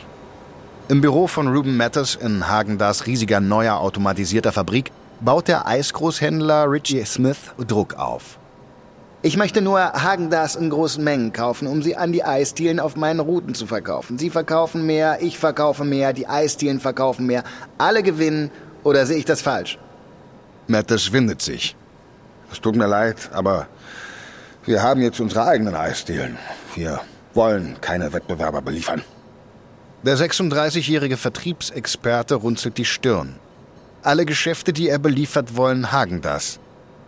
Im 0.88 1.02
Büro 1.02 1.28
von 1.28 1.48
Ruben 1.48 1.76
Matters 1.76 2.16
in 2.16 2.48
Hagendas 2.48 3.08
riesiger 3.08 3.42
neuer 3.42 3.80
automatisierter 3.80 4.54
Fabrik 4.54 4.92
baut 5.20 5.50
der 5.50 5.68
Eisgroßhändler 5.68 6.72
Richie 6.72 7.04
Smith 7.04 7.52
Druck 7.68 7.96
auf. 7.96 8.40
Ich 9.24 9.36
möchte 9.36 9.62
nur 9.62 9.80
Hagendas 9.80 10.56
in 10.56 10.70
großen 10.70 11.04
Mengen 11.04 11.34
kaufen, 11.34 11.68
um 11.68 11.82
sie 11.82 11.98
an 11.98 12.14
die 12.14 12.24
Eisdielen 12.24 12.80
auf 12.80 12.96
meinen 12.96 13.20
Routen 13.20 13.56
zu 13.56 13.66
verkaufen. 13.66 14.18
Sie 14.18 14.30
verkaufen 14.30 14.86
mehr, 14.86 15.18
ich 15.22 15.40
verkaufe 15.40 15.84
mehr, 15.84 16.14
die 16.14 16.28
Eisdielen 16.28 16.80
verkaufen 16.80 17.26
mehr. 17.26 17.44
Alle 17.78 18.04
gewinnen, 18.04 18.52
oder 18.84 19.06
sehe 19.06 19.18
ich 19.18 19.26
das 19.26 19.42
falsch? 19.42 19.80
Mattes 20.68 21.12
windet 21.12 21.42
sich. 21.42 21.76
Es 22.52 22.60
tut 22.62 22.76
mir 22.76 22.88
leid, 22.88 23.30
aber 23.34 23.68
wir 24.66 24.84
haben 24.84 25.02
jetzt 25.02 25.20
unsere 25.20 25.46
eigenen 25.46 25.76
Eisdielen. 25.76 26.38
Wir 26.76 27.02
wollen 27.34 27.80
keine 27.82 28.12
Wettbewerber 28.12 28.62
beliefern. 28.62 29.02
Der 30.04 30.18
36-jährige 30.18 31.18
Vertriebsexperte 31.18 32.36
runzelt 32.36 32.78
die 32.78 32.86
Stirn. 32.86 33.36
Alle 34.04 34.26
Geschäfte, 34.26 34.74
die 34.74 34.90
er 34.90 35.00
beliefert, 35.00 35.56
wollen 35.56 35.92
Hagen 35.92 36.22
das. 36.22 36.60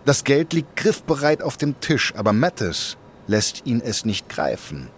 Das 0.05 0.23
Geld 0.23 0.53
liegt 0.53 0.75
griffbereit 0.75 1.41
auf 1.41 1.57
dem 1.57 1.79
Tisch, 1.79 2.13
aber 2.15 2.33
Mattes 2.33 2.97
lässt 3.27 3.65
ihn 3.65 3.81
es 3.81 4.05
nicht 4.05 4.27
greifen. 4.27 4.89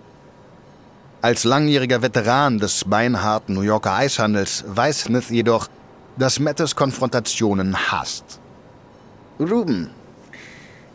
Als 1.22 1.44
langjähriger 1.44 2.02
Veteran 2.02 2.58
des 2.58 2.86
beinharten 2.86 3.54
New 3.54 3.62
Yorker 3.62 3.94
Eishandels 3.94 4.64
weiß 4.68 5.02
Smith 5.02 5.30
jedoch, 5.30 5.68
dass 6.18 6.40
Mattes 6.40 6.76
Konfrontationen 6.76 7.92
hasst. 7.92 8.41
Ruben, 9.42 9.90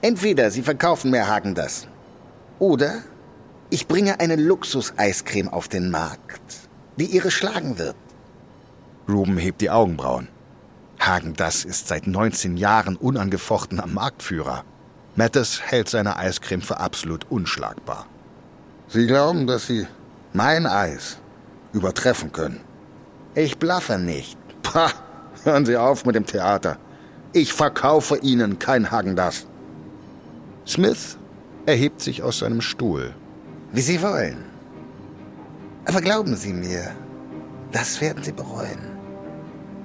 entweder 0.02 0.52
Sie 0.52 0.62
verkaufen 0.62 1.10
mehr 1.10 1.28
Hagen 1.28 1.56
das, 1.56 1.88
oder 2.60 3.02
ich 3.70 3.88
bringe 3.88 4.20
eine 4.20 4.36
Luxus-Eiscreme 4.36 5.48
auf 5.48 5.66
den 5.66 5.90
Markt, 5.90 6.68
die 6.96 7.06
Ihre 7.06 7.32
schlagen 7.32 7.78
wird. 7.78 7.96
Ruben 9.08 9.36
hebt 9.36 9.60
die 9.60 9.70
Augenbrauen. 9.70 10.28
Hagen 11.00 11.34
das 11.34 11.64
ist 11.64 11.88
seit 11.88 12.06
19 12.06 12.56
Jahren 12.56 12.96
unangefochtener 12.96 13.86
Marktführer. 13.86 14.64
Mattes 15.16 15.60
hält 15.62 15.88
seine 15.88 16.16
Eiscreme 16.16 16.62
für 16.62 16.78
absolut 16.78 17.26
unschlagbar. 17.30 18.06
Sie 18.88 19.06
glauben, 19.06 19.46
dass 19.46 19.66
Sie 19.66 19.86
mein 20.32 20.66
Eis 20.66 21.18
übertreffen 21.72 22.32
können? 22.32 22.60
Ich 23.34 23.58
blaffe 23.58 23.98
nicht. 23.98 24.38
Pah, 24.62 24.92
hören 25.42 25.66
Sie 25.66 25.76
auf 25.76 26.04
mit 26.04 26.14
dem 26.14 26.26
Theater. 26.26 26.78
Ich 27.36 27.52
verkaufe 27.52 28.16
Ihnen 28.16 28.58
kein 28.58 28.90
Hagendas. 28.90 29.46
Smith 30.66 31.18
erhebt 31.66 32.00
sich 32.00 32.22
aus 32.22 32.38
seinem 32.38 32.62
Stuhl. 32.62 33.12
Wie 33.72 33.82
Sie 33.82 34.00
wollen. 34.00 34.38
Aber 35.84 36.00
glauben 36.00 36.34
Sie 36.34 36.54
mir, 36.54 36.92
das 37.72 38.00
werden 38.00 38.22
Sie 38.22 38.32
bereuen. 38.32 38.78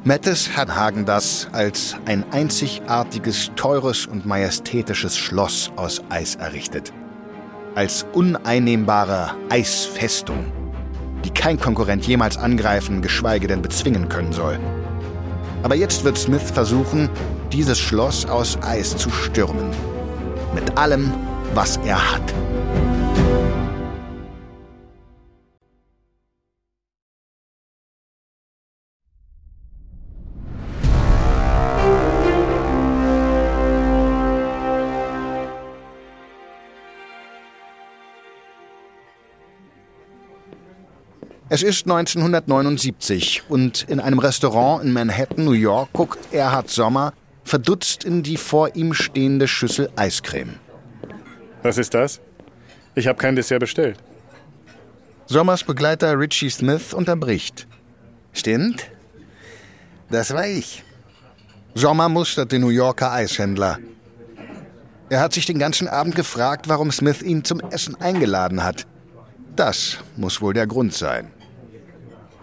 Mattes 0.05 0.55
hat 0.55 0.73
Hagen 0.73 1.03
das 1.03 1.49
als 1.51 1.97
ein 2.05 2.23
einzigartiges, 2.31 3.51
teures 3.57 4.05
und 4.05 4.25
majestätisches 4.25 5.17
Schloss 5.17 5.73
aus 5.75 6.01
Eis 6.07 6.35
errichtet. 6.35 6.93
Als 7.75 8.05
uneinnehmbare 8.13 9.31
Eisfestung, 9.49 10.45
die 11.25 11.31
kein 11.31 11.59
Konkurrent 11.59 12.07
jemals 12.07 12.37
angreifen, 12.37 13.01
geschweige 13.01 13.47
denn 13.47 13.61
bezwingen 13.61 14.07
können 14.07 14.31
soll. 14.31 14.57
Aber 15.63 15.75
jetzt 15.75 16.03
wird 16.03 16.17
Smith 16.17 16.51
versuchen, 16.51 17.09
dieses 17.51 17.79
Schloss 17.79 18.25
aus 18.25 18.57
Eis 18.61 18.97
zu 18.97 19.09
stürmen. 19.09 19.69
Mit 20.53 20.77
allem, 20.77 21.13
was 21.53 21.77
er 21.85 22.13
hat. 22.13 22.33
Es 41.53 41.63
ist 41.63 41.83
1979 41.83 43.43
und 43.49 43.83
in 43.89 43.99
einem 43.99 44.19
Restaurant 44.19 44.85
in 44.85 44.93
Manhattan, 44.93 45.43
New 45.43 45.51
York, 45.51 45.89
guckt 45.91 46.33
Erhard 46.33 46.69
Sommer 46.69 47.11
verdutzt 47.43 48.05
in 48.05 48.23
die 48.23 48.37
vor 48.37 48.73
ihm 48.77 48.93
stehende 48.93 49.49
Schüssel 49.49 49.89
Eiscreme. 49.97 50.53
Was 51.61 51.77
ist 51.77 51.93
das? 51.93 52.21
Ich 52.95 53.05
habe 53.05 53.17
kein 53.17 53.35
Dessert 53.35 53.59
bestellt. 53.59 53.97
Sommers 55.25 55.65
Begleiter 55.65 56.17
Richie 56.17 56.49
Smith 56.49 56.93
unterbricht. 56.93 57.67
Stimmt. 58.31 58.89
Das 60.09 60.33
war 60.33 60.47
ich. 60.47 60.85
Sommer 61.73 62.07
mustert 62.07 62.53
den 62.53 62.61
New 62.61 62.69
Yorker 62.69 63.11
Eishändler. 63.11 63.77
Er 65.09 65.19
hat 65.19 65.33
sich 65.33 65.47
den 65.47 65.59
ganzen 65.59 65.89
Abend 65.89 66.15
gefragt, 66.15 66.69
warum 66.69 66.93
Smith 66.93 67.21
ihn 67.21 67.43
zum 67.43 67.59
Essen 67.59 67.99
eingeladen 67.99 68.63
hat. 68.63 68.87
Das 69.57 69.97
muss 70.15 70.39
wohl 70.39 70.53
der 70.53 70.65
Grund 70.65 70.93
sein. 70.93 71.29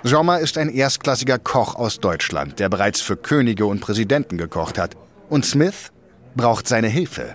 Sommer 0.05 0.39
ist 0.39 0.57
ein 0.59 0.69
erstklassiger 0.69 1.39
Koch 1.39 1.75
aus 1.75 1.99
Deutschland, 1.99 2.61
der 2.61 2.69
bereits 2.69 3.01
für 3.01 3.17
Könige 3.17 3.67
und 3.67 3.81
Präsidenten 3.81 4.39
gekocht 4.39 4.79
hat. 4.79 4.97
Und 5.29 5.45
Smith 5.45 5.91
braucht 6.37 6.69
seine 6.69 6.89
Hilfe. 6.89 7.35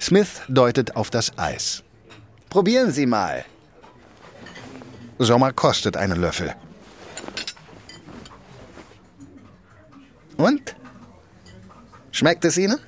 Smith 0.00 0.42
deutet 0.48 0.94
auf 0.96 1.08
das 1.08 1.38
Eis. 1.38 1.82
Probieren 2.50 2.92
Sie 2.92 3.06
mal. 3.06 3.44
Sommer 5.18 5.52
kostet 5.52 5.96
einen 5.96 6.20
Löffel. 6.20 6.54
Und? 10.36 10.76
Schmeckt 12.10 12.44
es 12.44 12.58
Ihnen? 12.58 12.78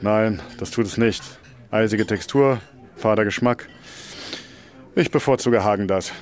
Nein, 0.00 0.42
das 0.58 0.70
tut 0.70 0.86
es 0.86 0.96
nicht. 0.96 1.22
Eisige 1.70 2.06
Textur, 2.06 2.60
fader 2.96 3.24
Geschmack. 3.24 3.68
Ich 4.94 5.10
bevorzuge 5.10 5.62
Hagen 5.62 5.86
das. 5.86 6.12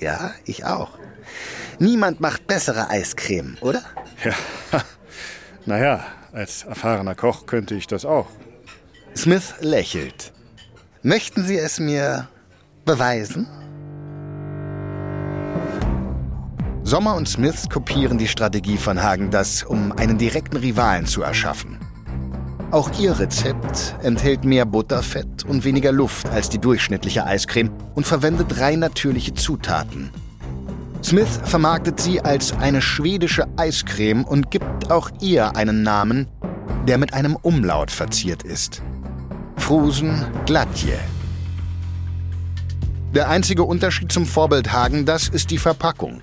Ja, 0.00 0.32
ich 0.44 0.64
auch. 0.64 0.98
Niemand 1.78 2.20
macht 2.20 2.46
bessere 2.46 2.88
Eiscreme, 2.90 3.56
oder? 3.60 3.82
Ja, 4.24 4.34
naja, 5.66 6.04
als 6.32 6.64
erfahrener 6.64 7.14
Koch 7.14 7.46
könnte 7.46 7.74
ich 7.74 7.86
das 7.86 8.04
auch. 8.04 8.28
Smith 9.16 9.54
lächelt. 9.60 10.32
Möchten 11.02 11.44
Sie 11.44 11.56
es 11.56 11.80
mir 11.80 12.28
beweisen? 12.84 13.46
Sommer 16.82 17.16
und 17.16 17.28
Smith 17.28 17.68
kopieren 17.68 18.18
die 18.18 18.28
Strategie 18.28 18.78
von 18.78 19.02
Hagen 19.02 19.30
das, 19.30 19.62
um 19.62 19.92
einen 19.92 20.16
direkten 20.16 20.56
Rivalen 20.56 21.06
zu 21.06 21.22
erschaffen. 21.22 21.78
Auch 22.70 22.90
ihr 23.00 23.18
Rezept 23.18 23.94
enthält 24.02 24.44
mehr 24.44 24.66
Butterfett 24.66 25.44
und 25.46 25.64
weniger 25.64 25.90
Luft 25.90 26.28
als 26.28 26.50
die 26.50 26.58
durchschnittliche 26.58 27.24
Eiscreme 27.24 27.70
und 27.94 28.06
verwendet 28.06 28.60
rein 28.60 28.80
natürliche 28.80 29.32
Zutaten. 29.32 30.10
Smith 31.02 31.40
vermarktet 31.44 31.98
sie 31.98 32.20
als 32.20 32.52
eine 32.52 32.82
schwedische 32.82 33.46
Eiscreme 33.56 34.24
und 34.24 34.50
gibt 34.50 34.90
auch 34.90 35.10
ihr 35.22 35.56
einen 35.56 35.82
Namen, 35.82 36.26
der 36.86 36.98
mit 36.98 37.14
einem 37.14 37.36
Umlaut 37.36 37.90
verziert 37.90 38.42
ist. 38.42 38.82
Frusen 39.56 40.26
Glatje. 40.44 40.98
Der 43.14 43.30
einzige 43.30 43.62
Unterschied 43.62 44.12
zum 44.12 44.26
Vorbild 44.26 44.70
Hagen, 44.72 45.06
das 45.06 45.28
ist 45.28 45.50
die 45.50 45.58
Verpackung. 45.58 46.20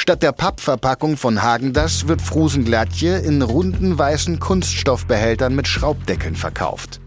Statt 0.00 0.22
der 0.22 0.32
Pappverpackung 0.32 1.18
von 1.18 1.42
Hagendas 1.42 2.08
wird 2.08 2.22
Frusenglatje 2.22 3.18
in 3.18 3.42
runden 3.42 3.98
weißen 3.98 4.40
Kunststoffbehältern 4.40 5.54
mit 5.54 5.68
Schraubdeckeln 5.68 6.36
verkauft. 6.36 7.02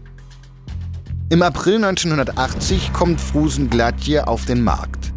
Im 1.28 1.42
April 1.42 1.84
1980 1.84 2.92
kommt 2.92 3.20
Frusenglatje 3.20 4.28
auf 4.28 4.44
den 4.44 4.62
Markt. 4.62 5.12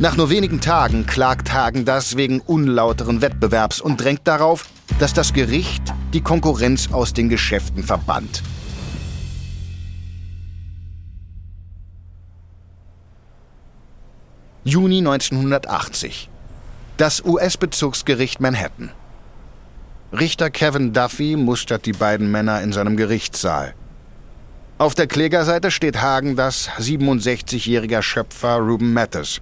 Nach 0.00 0.16
nur 0.16 0.28
wenigen 0.28 0.60
Tagen 0.60 1.06
klagt 1.06 1.52
Hagendas 1.52 2.16
wegen 2.16 2.40
unlauteren 2.40 3.20
Wettbewerbs 3.20 3.80
und 3.80 4.02
drängt 4.02 4.26
darauf, 4.26 4.66
dass 4.98 5.14
das 5.14 5.32
Gericht 5.32 5.94
die 6.12 6.20
Konkurrenz 6.20 6.88
aus 6.90 7.12
den 7.12 7.28
Geschäften 7.28 7.84
verbannt. 7.84 8.42
Juni 14.64 14.98
1980 14.98 16.30
das 16.96 17.24
US-Bezirksgericht 17.24 18.40
Manhattan. 18.40 18.90
Richter 20.12 20.50
Kevin 20.50 20.92
Duffy 20.92 21.36
mustert 21.36 21.86
die 21.86 21.92
beiden 21.92 22.30
Männer 22.30 22.62
in 22.62 22.72
seinem 22.72 22.96
Gerichtssaal. 22.96 23.74
Auf 24.78 24.94
der 24.94 25.08
Klägerseite 25.08 25.70
steht 25.70 26.00
Hagen 26.00 26.36
das 26.36 26.68
67-jähriger 26.78 28.02
Schöpfer 28.02 28.58
Ruben 28.58 28.92
Mattes. 28.92 29.40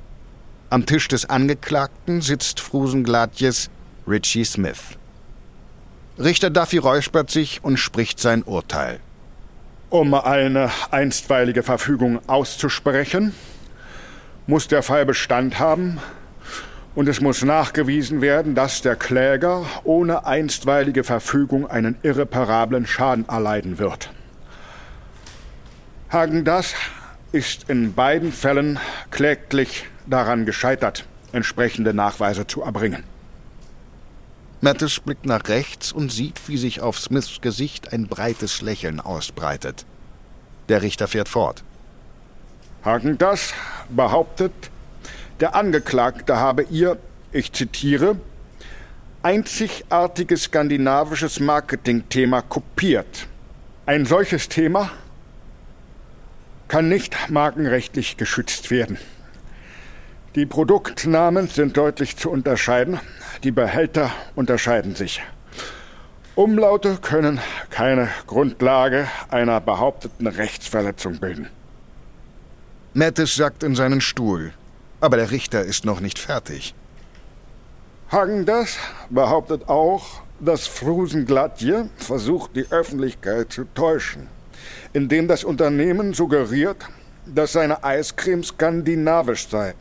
Am 0.71 0.87
Tisch 0.87 1.09
des 1.09 1.29
Angeklagten 1.29 2.23
sitzt 2.23 2.61
Frusenglatjes 2.61 3.69
Richie 4.07 4.45
Smith. 4.45 4.97
Richter 6.19 6.51
Duffy 6.51 6.79
räuspert 6.79 7.31
sich 7.31 7.63
und 7.63 7.77
spricht 7.77 8.19
sein 8.19 8.43
Urteil. 8.43 9.01
Um 9.91 10.15
eine 10.15 10.71
einstweilige 10.91 11.63
Verfügung 11.63 12.21
auszusprechen, 12.27 13.35
muss 14.47 14.69
der 14.69 14.83
Fall 14.83 15.05
Bestand 15.05 15.59
haben, 15.59 15.99
und 16.95 17.09
es 17.09 17.21
muss 17.21 17.43
nachgewiesen 17.43 18.21
werden, 18.21 18.55
dass 18.55 18.83
der 18.83 18.97
Kläger 18.97 19.65
ohne 19.85 20.27
einstweilige 20.27 21.05
Verfügung 21.05 21.67
einen 21.67 21.97
irreparablen 22.03 22.87
Schaden 22.87 23.29
erleiden 23.29 23.79
wird. 23.79 24.11
Hagen 26.11 26.45
das 26.45 26.75
ist 27.33 27.71
in 27.71 27.95
beiden 27.95 28.33
Fällen 28.33 28.79
kläglich 29.11 29.87
daran 30.07 30.45
gescheitert, 30.45 31.07
entsprechende 31.33 31.95
Nachweise 31.95 32.47
zu 32.47 32.63
erbringen. 32.63 33.05
Mattis 34.61 35.01
blickt 35.01 35.27
nach 35.27 35.49
rechts 35.49 35.91
und 35.91 36.13
sieht, 36.13 36.47
wie 36.47 36.59
sich 36.59 36.83
auf 36.83 36.99
Smiths 36.99 37.41
Gesicht 37.41 37.93
ein 37.93 38.07
breites 38.07 38.61
Lächeln 38.61 39.01
ausbreitet. 39.01 39.87
Der 40.69 40.83
Richter 40.83 41.09
fährt 41.09 41.29
fort. 41.29 41.65
Hagen 42.85 43.17
das 43.19 43.55
behauptet, 43.89 44.53
der 45.41 45.55
Angeklagte 45.55 46.37
habe 46.37 46.63
ihr, 46.65 46.99
ich 47.33 47.53
zitiere, 47.53 48.17
einzigartiges 49.23 50.45
skandinavisches 50.45 51.41
Marketingthema 51.41 52.43
kopiert. 52.43 53.27
Ein 53.87 54.07
solches 54.07 54.49
Thema 54.49 54.91
kann 56.69 56.89
nicht 56.89 57.17
markenrechtlich 57.29 58.17
geschützt 58.17 58.71
werden. 58.71 58.99
Die 60.35 60.47
Produktnamen 60.47 61.49
sind 61.49 61.77
deutlich 61.77 62.17
zu 62.17 62.31
unterscheiden, 62.31 62.99
die 63.45 63.51
Behälter 63.51 64.11
unterscheiden 64.35 64.95
sich. 64.95 65.23
Umlaute 66.35 66.97
können 67.03 67.41
keine 67.69 68.09
Grundlage 68.27 69.07
einer 69.29 69.61
behaupteten 69.61 70.27
Rechtsverletzung 70.27 71.19
bilden. 71.19 71.49
Mattis 72.95 73.37
sackt 73.37 73.63
in 73.63 73.75
seinen 73.75 74.01
Stuhl. 74.01 74.53
Aber 75.03 75.17
der 75.17 75.33
Richter 75.33 75.65
ist 75.65 75.85
noch 75.85 75.99
nicht 75.99 76.21
fertig. 76.21 76.77
Hagen 78.13 78.47
das 78.47 78.79
behauptet 79.11 79.69
auch, 79.69 80.23
Das 80.39 80.67
Frusenglatje 80.67 81.89
versucht 81.97 82.57
die 82.57 82.67
Öffentlichkeit 82.71 83.53
zu 83.53 83.65
täuschen, 83.75 84.27
indem 84.93 85.29
das 85.29 85.45
Unternehmen 85.45 86.15
suggeriert, 86.15 86.79
dass 87.27 87.53
seine 87.53 87.85
Eiscreme 87.85 88.43
skandinavisch 88.43 89.49
sei. 89.49 89.75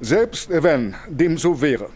Selbst 0.00 0.48
wenn 0.50 0.94
dem 1.06 1.36
so 1.36 1.60
wäre, 1.60 1.88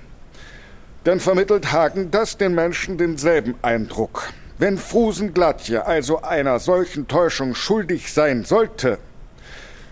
dann 1.04 1.20
vermittelt 1.20 1.72
Hagen 1.72 2.10
das 2.10 2.36
den 2.36 2.54
Menschen 2.54 2.96
denselben 2.98 3.54
Eindruck. 3.62 4.30
Wenn 4.58 4.76
Frusenglatje 4.78 5.86
also 5.86 6.22
einer 6.22 6.58
solchen 6.58 7.08
Täuschung 7.08 7.54
schuldig 7.54 8.12
sein 8.12 8.44
sollte, 8.44 8.98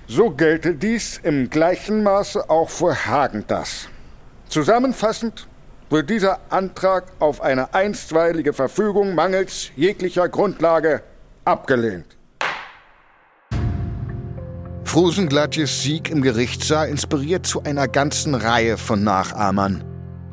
so 0.09 0.31
gelte 0.31 0.75
dies 0.75 1.21
im 1.23 1.51
gleichen 1.51 2.03
Maße 2.03 2.49
auch 2.49 2.71
für 2.71 3.07
Hagen 3.07 3.45
das. 3.47 3.89
Zusammenfassend 4.49 5.49
wird 5.91 6.11
dieser 6.11 6.41
Antrag 6.51 7.13
auf 7.19 7.41
eine 7.41 7.75
einstweilige 7.75 8.53
Verfügung 8.53 9.15
mangels 9.15 9.71
jeglicher 9.77 10.29
Grundlage 10.29 11.03
abgelehnt. 11.45 12.17
Frusenglatjes 14.85 15.83
Sieg 15.83 16.11
im 16.11 16.23
Gerichtssaal 16.23 16.89
inspiriert 16.89 17.47
zu 17.47 17.63
einer 17.65 17.87
ganzen 17.87 18.35
Reihe 18.35 18.79
von 18.79 19.05
Nachahmern. 19.05 19.85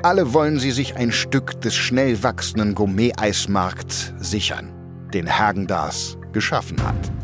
Alle 0.02 0.32
wollen 0.32 0.58
sie 0.58 0.70
sich 0.70 0.96
ein 0.96 1.12
Stück 1.12 1.60
des 1.60 1.74
schnell 1.74 2.22
wachsenden 2.22 2.74
Gourmet-Eismarkts 2.74 4.14
sichern, 4.18 4.72
den 5.12 5.38
Hagendas 5.38 6.16
geschaffen 6.32 6.82
hat. 6.82 7.23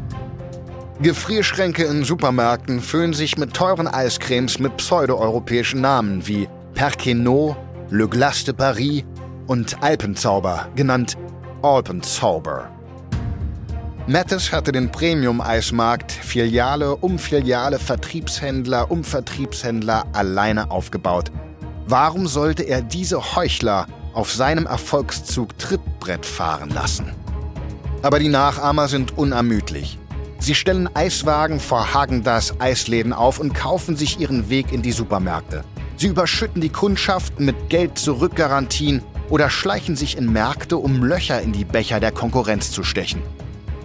Gefrierschränke 1.02 1.84
in 1.84 2.04
Supermärkten 2.04 2.82
füllen 2.82 3.14
sich 3.14 3.38
mit 3.38 3.54
teuren 3.54 3.88
Eiscremes 3.88 4.58
mit 4.58 4.76
pseudoeuropäischen 4.76 5.80
Namen 5.80 6.26
wie 6.26 6.46
Perquenot, 6.74 7.56
Le 7.88 8.06
Glace 8.06 8.44
de 8.44 8.52
Paris 8.52 9.04
und 9.46 9.82
Alpenzauber, 9.82 10.68
genannt 10.76 11.16
Alpenzauber. 11.62 12.68
Mattes 14.06 14.52
hatte 14.52 14.72
den 14.72 14.92
Premium-Eismarkt 14.92 16.12
Filiale 16.12 16.94
um 16.96 17.18
Filiale, 17.18 17.78
Vertriebshändler 17.78 18.90
um 18.90 19.02
Vertriebshändler 19.02 20.04
alleine 20.12 20.70
aufgebaut. 20.70 21.32
Warum 21.86 22.26
sollte 22.26 22.64
er 22.64 22.82
diese 22.82 23.36
Heuchler 23.36 23.86
auf 24.12 24.30
seinem 24.30 24.66
Erfolgszug 24.66 25.56
Trittbrett 25.56 26.26
fahren 26.26 26.68
lassen? 26.68 27.06
Aber 28.02 28.18
die 28.18 28.28
Nachahmer 28.28 28.86
sind 28.88 29.16
unermüdlich. 29.16 29.99
Sie 30.40 30.54
stellen 30.54 30.88
Eiswagen 30.96 31.60
vor 31.60 31.92
Hagendas 31.92 32.58
Eisläden 32.60 33.12
auf 33.12 33.38
und 33.38 33.52
kaufen 33.52 33.94
sich 33.94 34.18
ihren 34.18 34.48
Weg 34.48 34.72
in 34.72 34.80
die 34.80 34.90
Supermärkte. 34.90 35.64
Sie 35.98 36.06
überschütten 36.06 36.62
die 36.62 36.70
Kundschaft 36.70 37.38
mit 37.38 37.68
Geld-Zurück-Garantien 37.68 39.02
oder 39.28 39.50
schleichen 39.50 39.96
sich 39.96 40.16
in 40.16 40.32
Märkte, 40.32 40.78
um 40.78 41.04
Löcher 41.04 41.42
in 41.42 41.52
die 41.52 41.66
Becher 41.66 42.00
der 42.00 42.10
Konkurrenz 42.10 42.72
zu 42.72 42.82
stechen. 42.82 43.20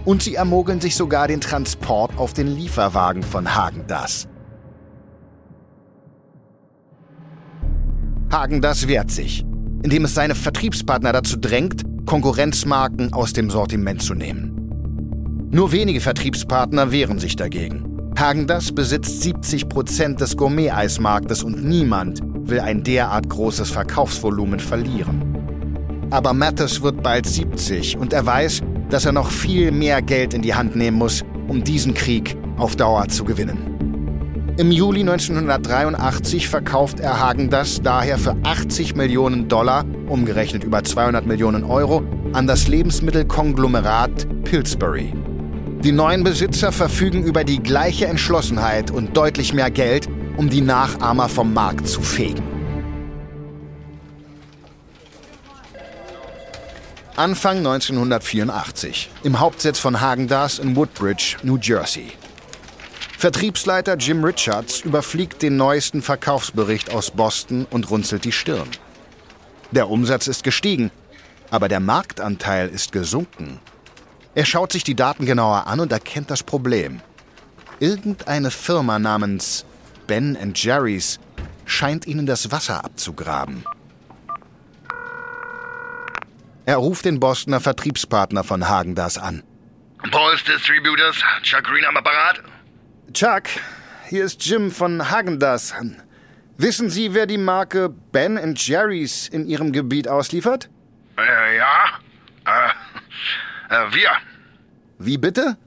Und 0.06 0.24
sie 0.24 0.36
ermogeln 0.36 0.80
sich 0.80 0.96
sogar 0.96 1.28
den 1.28 1.42
Transport 1.42 2.18
auf 2.18 2.32
den 2.32 2.48
Lieferwagen 2.48 3.22
von 3.22 3.54
Hagendas. 3.54 4.30
Hagendas 8.32 8.88
wehrt 8.88 9.12
sich, 9.12 9.46
indem 9.84 10.06
es 10.06 10.14
seine 10.14 10.36
Vertriebspartner 10.36 11.12
dazu 11.12 11.36
drängt, 11.38 11.82
Konkurrenzmarken 12.06 13.12
aus 13.12 13.34
dem 13.34 13.50
Sortiment 13.50 14.02
zu 14.02 14.14
nehmen. 14.14 14.55
Nur 15.52 15.72
wenige 15.72 16.02
Vertriebspartner 16.02 16.92
wehren 16.92 17.20
sich 17.20 17.36
dagegen. 17.36 18.12
Hagendas 18.18 18.72
besitzt 18.72 19.22
70 19.22 19.70
Prozent 19.70 20.22
des 20.22 20.38
Gourmet-Eismarktes 20.38 21.44
und 21.44 21.64
niemand 21.64 22.22
will 22.24 22.60
ein 22.60 22.84
derart 22.84 23.30
großes 23.30 23.70
Verkaufsvolumen 23.72 24.60
verlieren. 24.60 25.36
Aber 26.12 26.34
Mattes 26.34 26.82
wird 26.82 27.04
bald 27.04 27.26
70 27.26 27.98
und 27.98 28.14
er 28.14 28.26
weiß, 28.26 28.62
dass 28.90 29.06
er 29.06 29.12
noch 29.12 29.32
viel 29.32 29.72
mehr 29.72 30.02
Geld 30.02 30.34
in 30.34 30.42
die 30.42 30.54
Hand 30.54 30.76
nehmen 30.76 30.98
muss, 30.98 31.24
um 31.48 31.64
diesen 31.64 31.94
Krieg 31.94 32.38
auf 32.58 32.76
Dauer 32.76 33.08
zu 33.08 33.24
gewinnen. 33.24 33.76
Im 34.58 34.72
Juli 34.72 35.02
1983 35.02 36.48
verkauft 36.48 37.02
er 37.02 37.20
Hagendas 37.20 37.82
daher 37.82 38.18
für 38.18 38.38
80 38.44 38.96
Millionen 38.96 39.50
Dollar, 39.50 39.84
umgerechnet 40.08 40.64
über 40.64 40.82
200 40.82 41.26
Millionen 41.26 41.66
Euro, 41.66 42.04
an 42.32 42.48
das 42.48 42.70
Lebensmittelkonglomerat 42.70 44.26
Pillsbury. 44.46 45.12
Die 45.86 45.92
neuen 45.92 46.24
Besitzer 46.24 46.72
verfügen 46.72 47.24
über 47.24 47.44
die 47.44 47.62
gleiche 47.62 48.08
Entschlossenheit 48.08 48.90
und 48.90 49.16
deutlich 49.16 49.54
mehr 49.54 49.70
Geld, 49.70 50.10
um 50.36 50.50
die 50.50 50.62
Nachahmer 50.62 51.30
vom 51.30 51.54
Markt 51.54 51.88
zu 51.88 52.02
fegen. 52.02 52.42
Anfang 57.16 57.60
1984, 57.60 59.12
im 59.22 59.40
Hauptsitz 59.40 59.78
von 59.78 60.02
Hagendas 60.02 60.58
in 60.58 60.76
Woodbridge, 60.76 61.38
New 61.44 61.60
Jersey. 61.62 62.14
Vertriebsleiter 63.20 63.96
Jim 63.96 64.24
Richards 64.24 64.80
überfliegt 64.80 65.44
den 65.44 65.56
neuesten 65.56 66.02
Verkaufsbericht 66.02 66.92
aus 66.92 67.12
Boston 67.12 67.68
und 67.70 67.92
runzelt 67.92 68.26
die 68.26 68.32
Stirn. 68.32 68.70
Der 69.70 69.88
Umsatz 69.92 70.26
ist 70.26 70.44
gestiegen, 70.44 70.90
aber 71.52 71.68
der 71.68 71.80
Marktanteil 71.80 72.70
ist 72.70 72.92
gesunken. 72.92 73.60
Er 74.36 74.46
schaut 74.46 74.74
sich 74.74 74.84
die 74.84 74.96
Daten 74.96 75.26
genauer 75.26 75.66
an 75.66 75.80
und 75.80 75.94
erkennt 75.94 76.30
das 76.30 76.44
Problem. 76.44 77.00
Irgendeine 77.80 78.52
Firma 78.52 79.00
namens 79.00 79.66
Ben 80.08 80.38
Jerry's 80.54 81.20
scheint 81.66 82.06
ihnen 82.06 82.26
das 82.26 82.52
Wasser 82.52 82.84
abzugraben. 82.84 83.66
Er 86.66 86.78
ruft 86.78 87.06
den 87.06 87.20
Bostoner 87.20 87.62
Vertriebspartner 87.62 88.44
von 88.44 88.68
Hagendas 88.68 89.18
an. 89.18 89.42
Paul's 90.12 90.44
Distributors, 90.44 91.16
Chuck 91.44 91.64
Green 91.64 91.86
am 91.86 91.96
Apparat? 91.96 92.42
Chuck, 93.14 93.44
hier 94.10 94.26
ist 94.26 94.46
Jim 94.46 94.70
von 94.70 95.10
Hagendas. 95.10 95.74
Wissen 96.58 96.90
Sie, 96.90 97.14
wer 97.14 97.26
die 97.26 97.38
Marke 97.38 97.90
Ben 98.12 98.54
Jerry's 98.56 99.30
in 99.30 99.48
Ihrem 99.48 99.72
Gebiet 99.72 100.08
ausliefert? 100.08 100.70
Äh, 101.18 101.58
ja. 101.58 102.00
Äh, 103.70 103.94
wir. 103.94 104.12
Wie 105.00 105.18
bitte? 105.18 105.58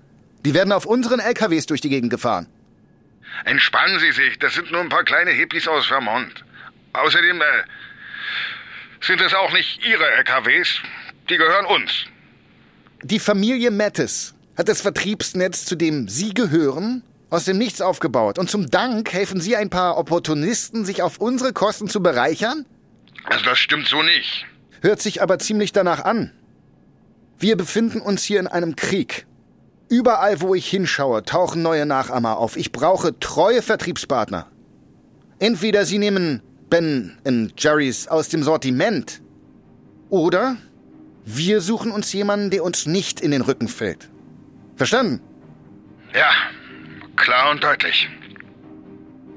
Die 0.45 0.55
werden 0.55 0.73
auf 0.73 0.87
unseren 0.87 1.21
LKWs 1.21 1.67
durch 1.67 1.81
die 1.81 1.89
Gegend 1.89 2.11
gefahren. 2.11 2.47
Entspannen 3.45 3.99
Sie 4.01 4.13
sich, 4.13 4.39
das 4.39 4.55
sind 4.55 4.71
nur 4.73 4.81
ein 4.81 4.89
paar 4.89 5.05
kleine 5.05 5.31
Hippies 5.31 5.69
aus 5.69 5.87
Vermont. 5.87 6.45
Außerdem 6.93 7.41
äh, 7.41 7.45
sind 9.01 9.21
es 9.21 9.35
auch 9.35 9.53
nicht 9.53 9.85
Ihre 9.87 10.05
LKWs, 10.19 10.81
die 11.29 11.37
gehören 11.37 11.67
uns. 11.67 12.07
Die 13.03 13.21
Familie 13.21 13.71
Mattes 13.71 14.35
hat 14.57 14.69
das 14.69 14.81
Vertriebsnetz, 14.81 15.65
zu 15.65 15.77
dem 15.77 16.09
Sie 16.09 16.35
gehören, 16.35 17.03
aus 17.31 17.45
dem 17.45 17.59
Nichts 17.59 17.81
aufgebaut. 17.81 18.39
Und 18.39 18.51
zum 18.51 18.71
Dank 18.71 19.13
helfen 19.13 19.41
Sie 19.41 19.57
ein 19.57 19.71
paar 19.71 19.99
Opportunisten, 19.99 20.85
sich 20.85 21.03
auf 21.03 21.19
unsere 21.19 21.53
Kosten 21.53 21.89
zu 21.89 22.03
bereichern? 22.03 22.65
Also 23.25 23.45
das 23.45 23.59
stimmt 23.59 23.87
so 23.87 24.03
nicht. 24.03 24.47
Hört 24.81 25.01
sich 25.03 25.23
aber 25.23 25.39
ziemlich 25.39 25.73
danach 25.73 26.05
an. 26.05 26.33
Wir 27.39 27.57
befinden 27.57 28.01
uns 28.01 28.25
hier 28.25 28.41
in 28.41 28.49
einem 28.49 28.75
Krieg. 28.75 29.27
Überall, 29.89 30.41
wo 30.41 30.57
ich 30.57 30.69
hinschaue, 30.69 31.23
tauchen 31.23 31.63
neue 31.63 31.87
Nachahmer 31.87 32.37
auf. 32.37 32.57
Ich 32.57 32.73
brauche 32.73 33.19
treue 33.21 33.63
Vertriebspartner. 33.63 34.49
Entweder 35.39 35.85
Sie 35.85 35.99
nehmen 35.99 36.43
Ben 36.69 37.17
Jerry's 37.57 38.09
aus 38.09 38.29
dem 38.29 38.43
Sortiment 38.43 39.23
oder 40.11 40.57
wir 41.25 41.61
suchen 41.61 41.93
uns 41.93 42.13
jemanden, 42.13 42.51
der 42.51 42.65
uns 42.65 42.87
nicht 42.87 43.21
in 43.21 43.31
den 43.31 43.43
Rücken 43.43 43.69
fällt. 43.69 44.11
Verstanden? 44.77 45.21
Ja, 46.13 46.31
klar 47.17 47.51
und 47.51 47.63
deutlich. 47.63 48.09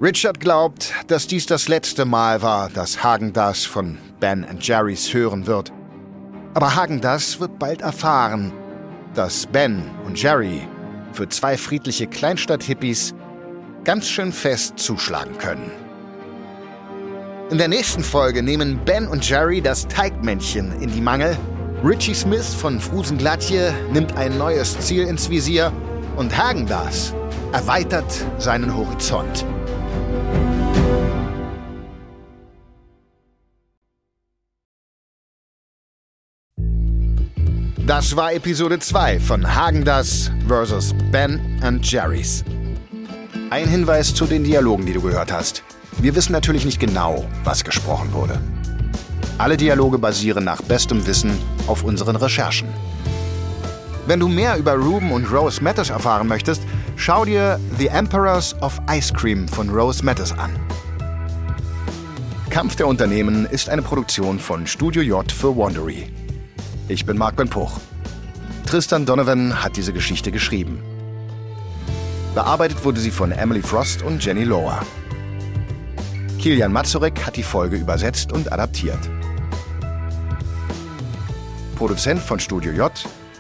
Richard 0.02 0.40
glaubt, 0.40 0.92
dass 1.08 1.28
dies 1.28 1.46
das 1.46 1.68
letzte 1.68 2.06
Mal 2.06 2.42
war, 2.42 2.70
dass 2.70 3.04
Hagen 3.04 3.34
das 3.34 3.66
von 3.66 4.00
Ben 4.20 4.48
Jerry's 4.60 5.14
hören 5.14 5.46
wird. 5.46 5.72
Aber 6.54 6.76
Hagen 6.76 7.00
das 7.00 7.40
wird 7.40 7.60
bald 7.60 7.82
erfahren, 7.82 8.52
dass 9.14 9.46
Ben 9.46 9.90
und 10.06 10.22
Jerry 10.22 10.68
für 11.14 11.28
zwei 11.30 11.58
friedliche 11.58 12.08
Kleinstadt-Hippies 12.08 13.14
ganz 13.84 14.08
schön 14.08 14.32
fest 14.32 14.78
zuschlagen 14.78 15.38
können. 15.38 15.72
In 17.50 17.58
der 17.58 17.68
nächsten 17.68 18.04
Folge 18.04 18.44
nehmen 18.44 18.80
Ben 18.86 19.08
und 19.08 19.28
Jerry 19.28 19.62
das 19.62 19.88
Teigmännchen 19.88 20.82
in 20.82 20.92
die 20.92 21.02
Mangel. 21.02 21.38
Richie 21.84 22.14
Smith 22.14 22.54
von 22.54 22.80
Frusenglatje 22.80 23.74
nimmt 23.92 24.16
ein 24.18 24.38
neues 24.38 24.80
Ziel 24.80 25.08
ins 25.08 25.30
Visier 25.30 25.72
und 26.16 26.38
Hagendas 26.38 27.14
erweitert 27.52 28.06
seinen 28.38 28.76
Horizont. 28.76 29.46
Das 37.92 38.16
war 38.16 38.32
Episode 38.32 38.80
2 38.80 39.20
von 39.20 39.54
Hagendas 39.54 40.32
vs. 40.48 40.96
Ben 41.12 41.60
and 41.62 41.86
Jerry's. 41.86 42.42
Ein 43.50 43.68
Hinweis 43.68 44.16
zu 44.16 44.26
den 44.26 44.46
Dialogen, 44.46 44.86
die 44.86 44.94
du 44.94 45.02
gehört 45.02 45.30
hast. 45.30 45.62
Wir 45.98 46.16
wissen 46.16 46.32
natürlich 46.32 46.64
nicht 46.64 46.80
genau, 46.80 47.26
was 47.44 47.66
gesprochen 47.66 48.14
wurde. 48.14 48.40
Alle 49.38 49.58
Dialoge 49.58 49.98
basieren 49.98 50.46
nach 50.46 50.62
bestem 50.62 51.06
Wissen 51.06 51.38
auf 51.68 51.84
unseren 51.84 52.16
Recherchen. 52.16 52.70
Wenn 54.08 54.22
du 54.22 54.30
mehr 54.30 54.56
über 54.56 54.76
Ruben 54.76 55.12
und 55.12 55.30
Rose 55.30 55.62
Matters 55.62 55.90
erfahren 55.90 56.30
möchtest, 56.30 56.62
schau 56.96 57.26
dir 57.26 57.60
The 57.78 57.88
Emperors 57.88 58.56
of 58.62 58.80
Ice 58.90 59.14
Cream 59.14 59.50
von 59.50 59.70
Rose 59.70 60.02
Matters 60.02 60.32
an. 60.32 60.52
Kampf 62.50 62.78
der 62.78 62.88
Unternehmen 62.88 63.46
ist 63.48 63.68
eine 63.68 63.82
Produktion 63.82 64.40
von 64.40 64.66
Studio 64.66 65.02
J 65.02 65.30
für 65.30 65.54
Wandery. 65.58 66.08
Ich 66.88 67.06
bin 67.06 67.18
Marc 67.18 67.36
Ben 67.36 67.50
Puch. 67.50 67.80
Tristan 68.66 69.06
Donovan 69.06 69.64
hat 69.64 69.78
diese 69.78 69.94
Geschichte 69.94 70.32
geschrieben. 70.32 70.82
Bearbeitet 72.34 72.84
wurde 72.84 73.00
sie 73.00 73.12
von 73.12 73.32
Emily 73.32 73.62
Frost 73.62 74.02
und 74.02 74.24
Jenny 74.24 74.44
Lower. 74.44 74.82
Kilian 76.40 76.72
Mazurek 76.72 77.26
hat 77.26 77.36
die 77.36 77.44
Folge 77.44 77.78
übersetzt 77.78 78.32
und 78.32 78.52
adaptiert. 78.52 79.00
Produzent 81.76 82.20
von 82.20 82.40
Studio 82.40 82.72
J, 82.72 82.92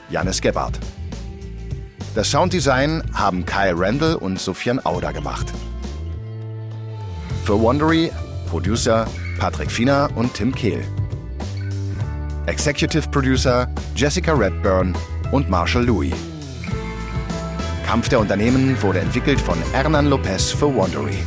Janis 0.10 0.41
Gebhardt. 0.41 0.80
Das 2.13 2.30
Sounddesign 2.30 3.01
haben 3.13 3.45
Kyle 3.45 3.73
Randall 3.75 4.15
und 4.15 4.39
Sofian 4.39 4.80
Auder 4.86 5.13
gemacht. 5.13 5.51
Für 7.45 7.60
Wondery 7.60 8.12
Producer 8.49 9.08
Patrick 9.39 9.71
Fiener 9.71 10.10
und 10.15 10.34
Tim 10.34 10.54
Kehl. 10.54 10.84
Executive 12.47 13.08
Producer 13.12 13.67
Jessica 13.95 14.34
Redburn 14.34 14.95
und 15.32 15.49
Marshall 15.49 15.86
Louis. 15.86 16.13
Kampf 17.86 18.10
der 18.10 18.19
Unternehmen 18.19 18.82
wurde 18.82 18.99
entwickelt 18.99 19.39
von 19.39 19.58
Hernan 19.73 20.08
Lopez 20.08 20.51
für 20.51 20.73
Wondery. 20.73 21.19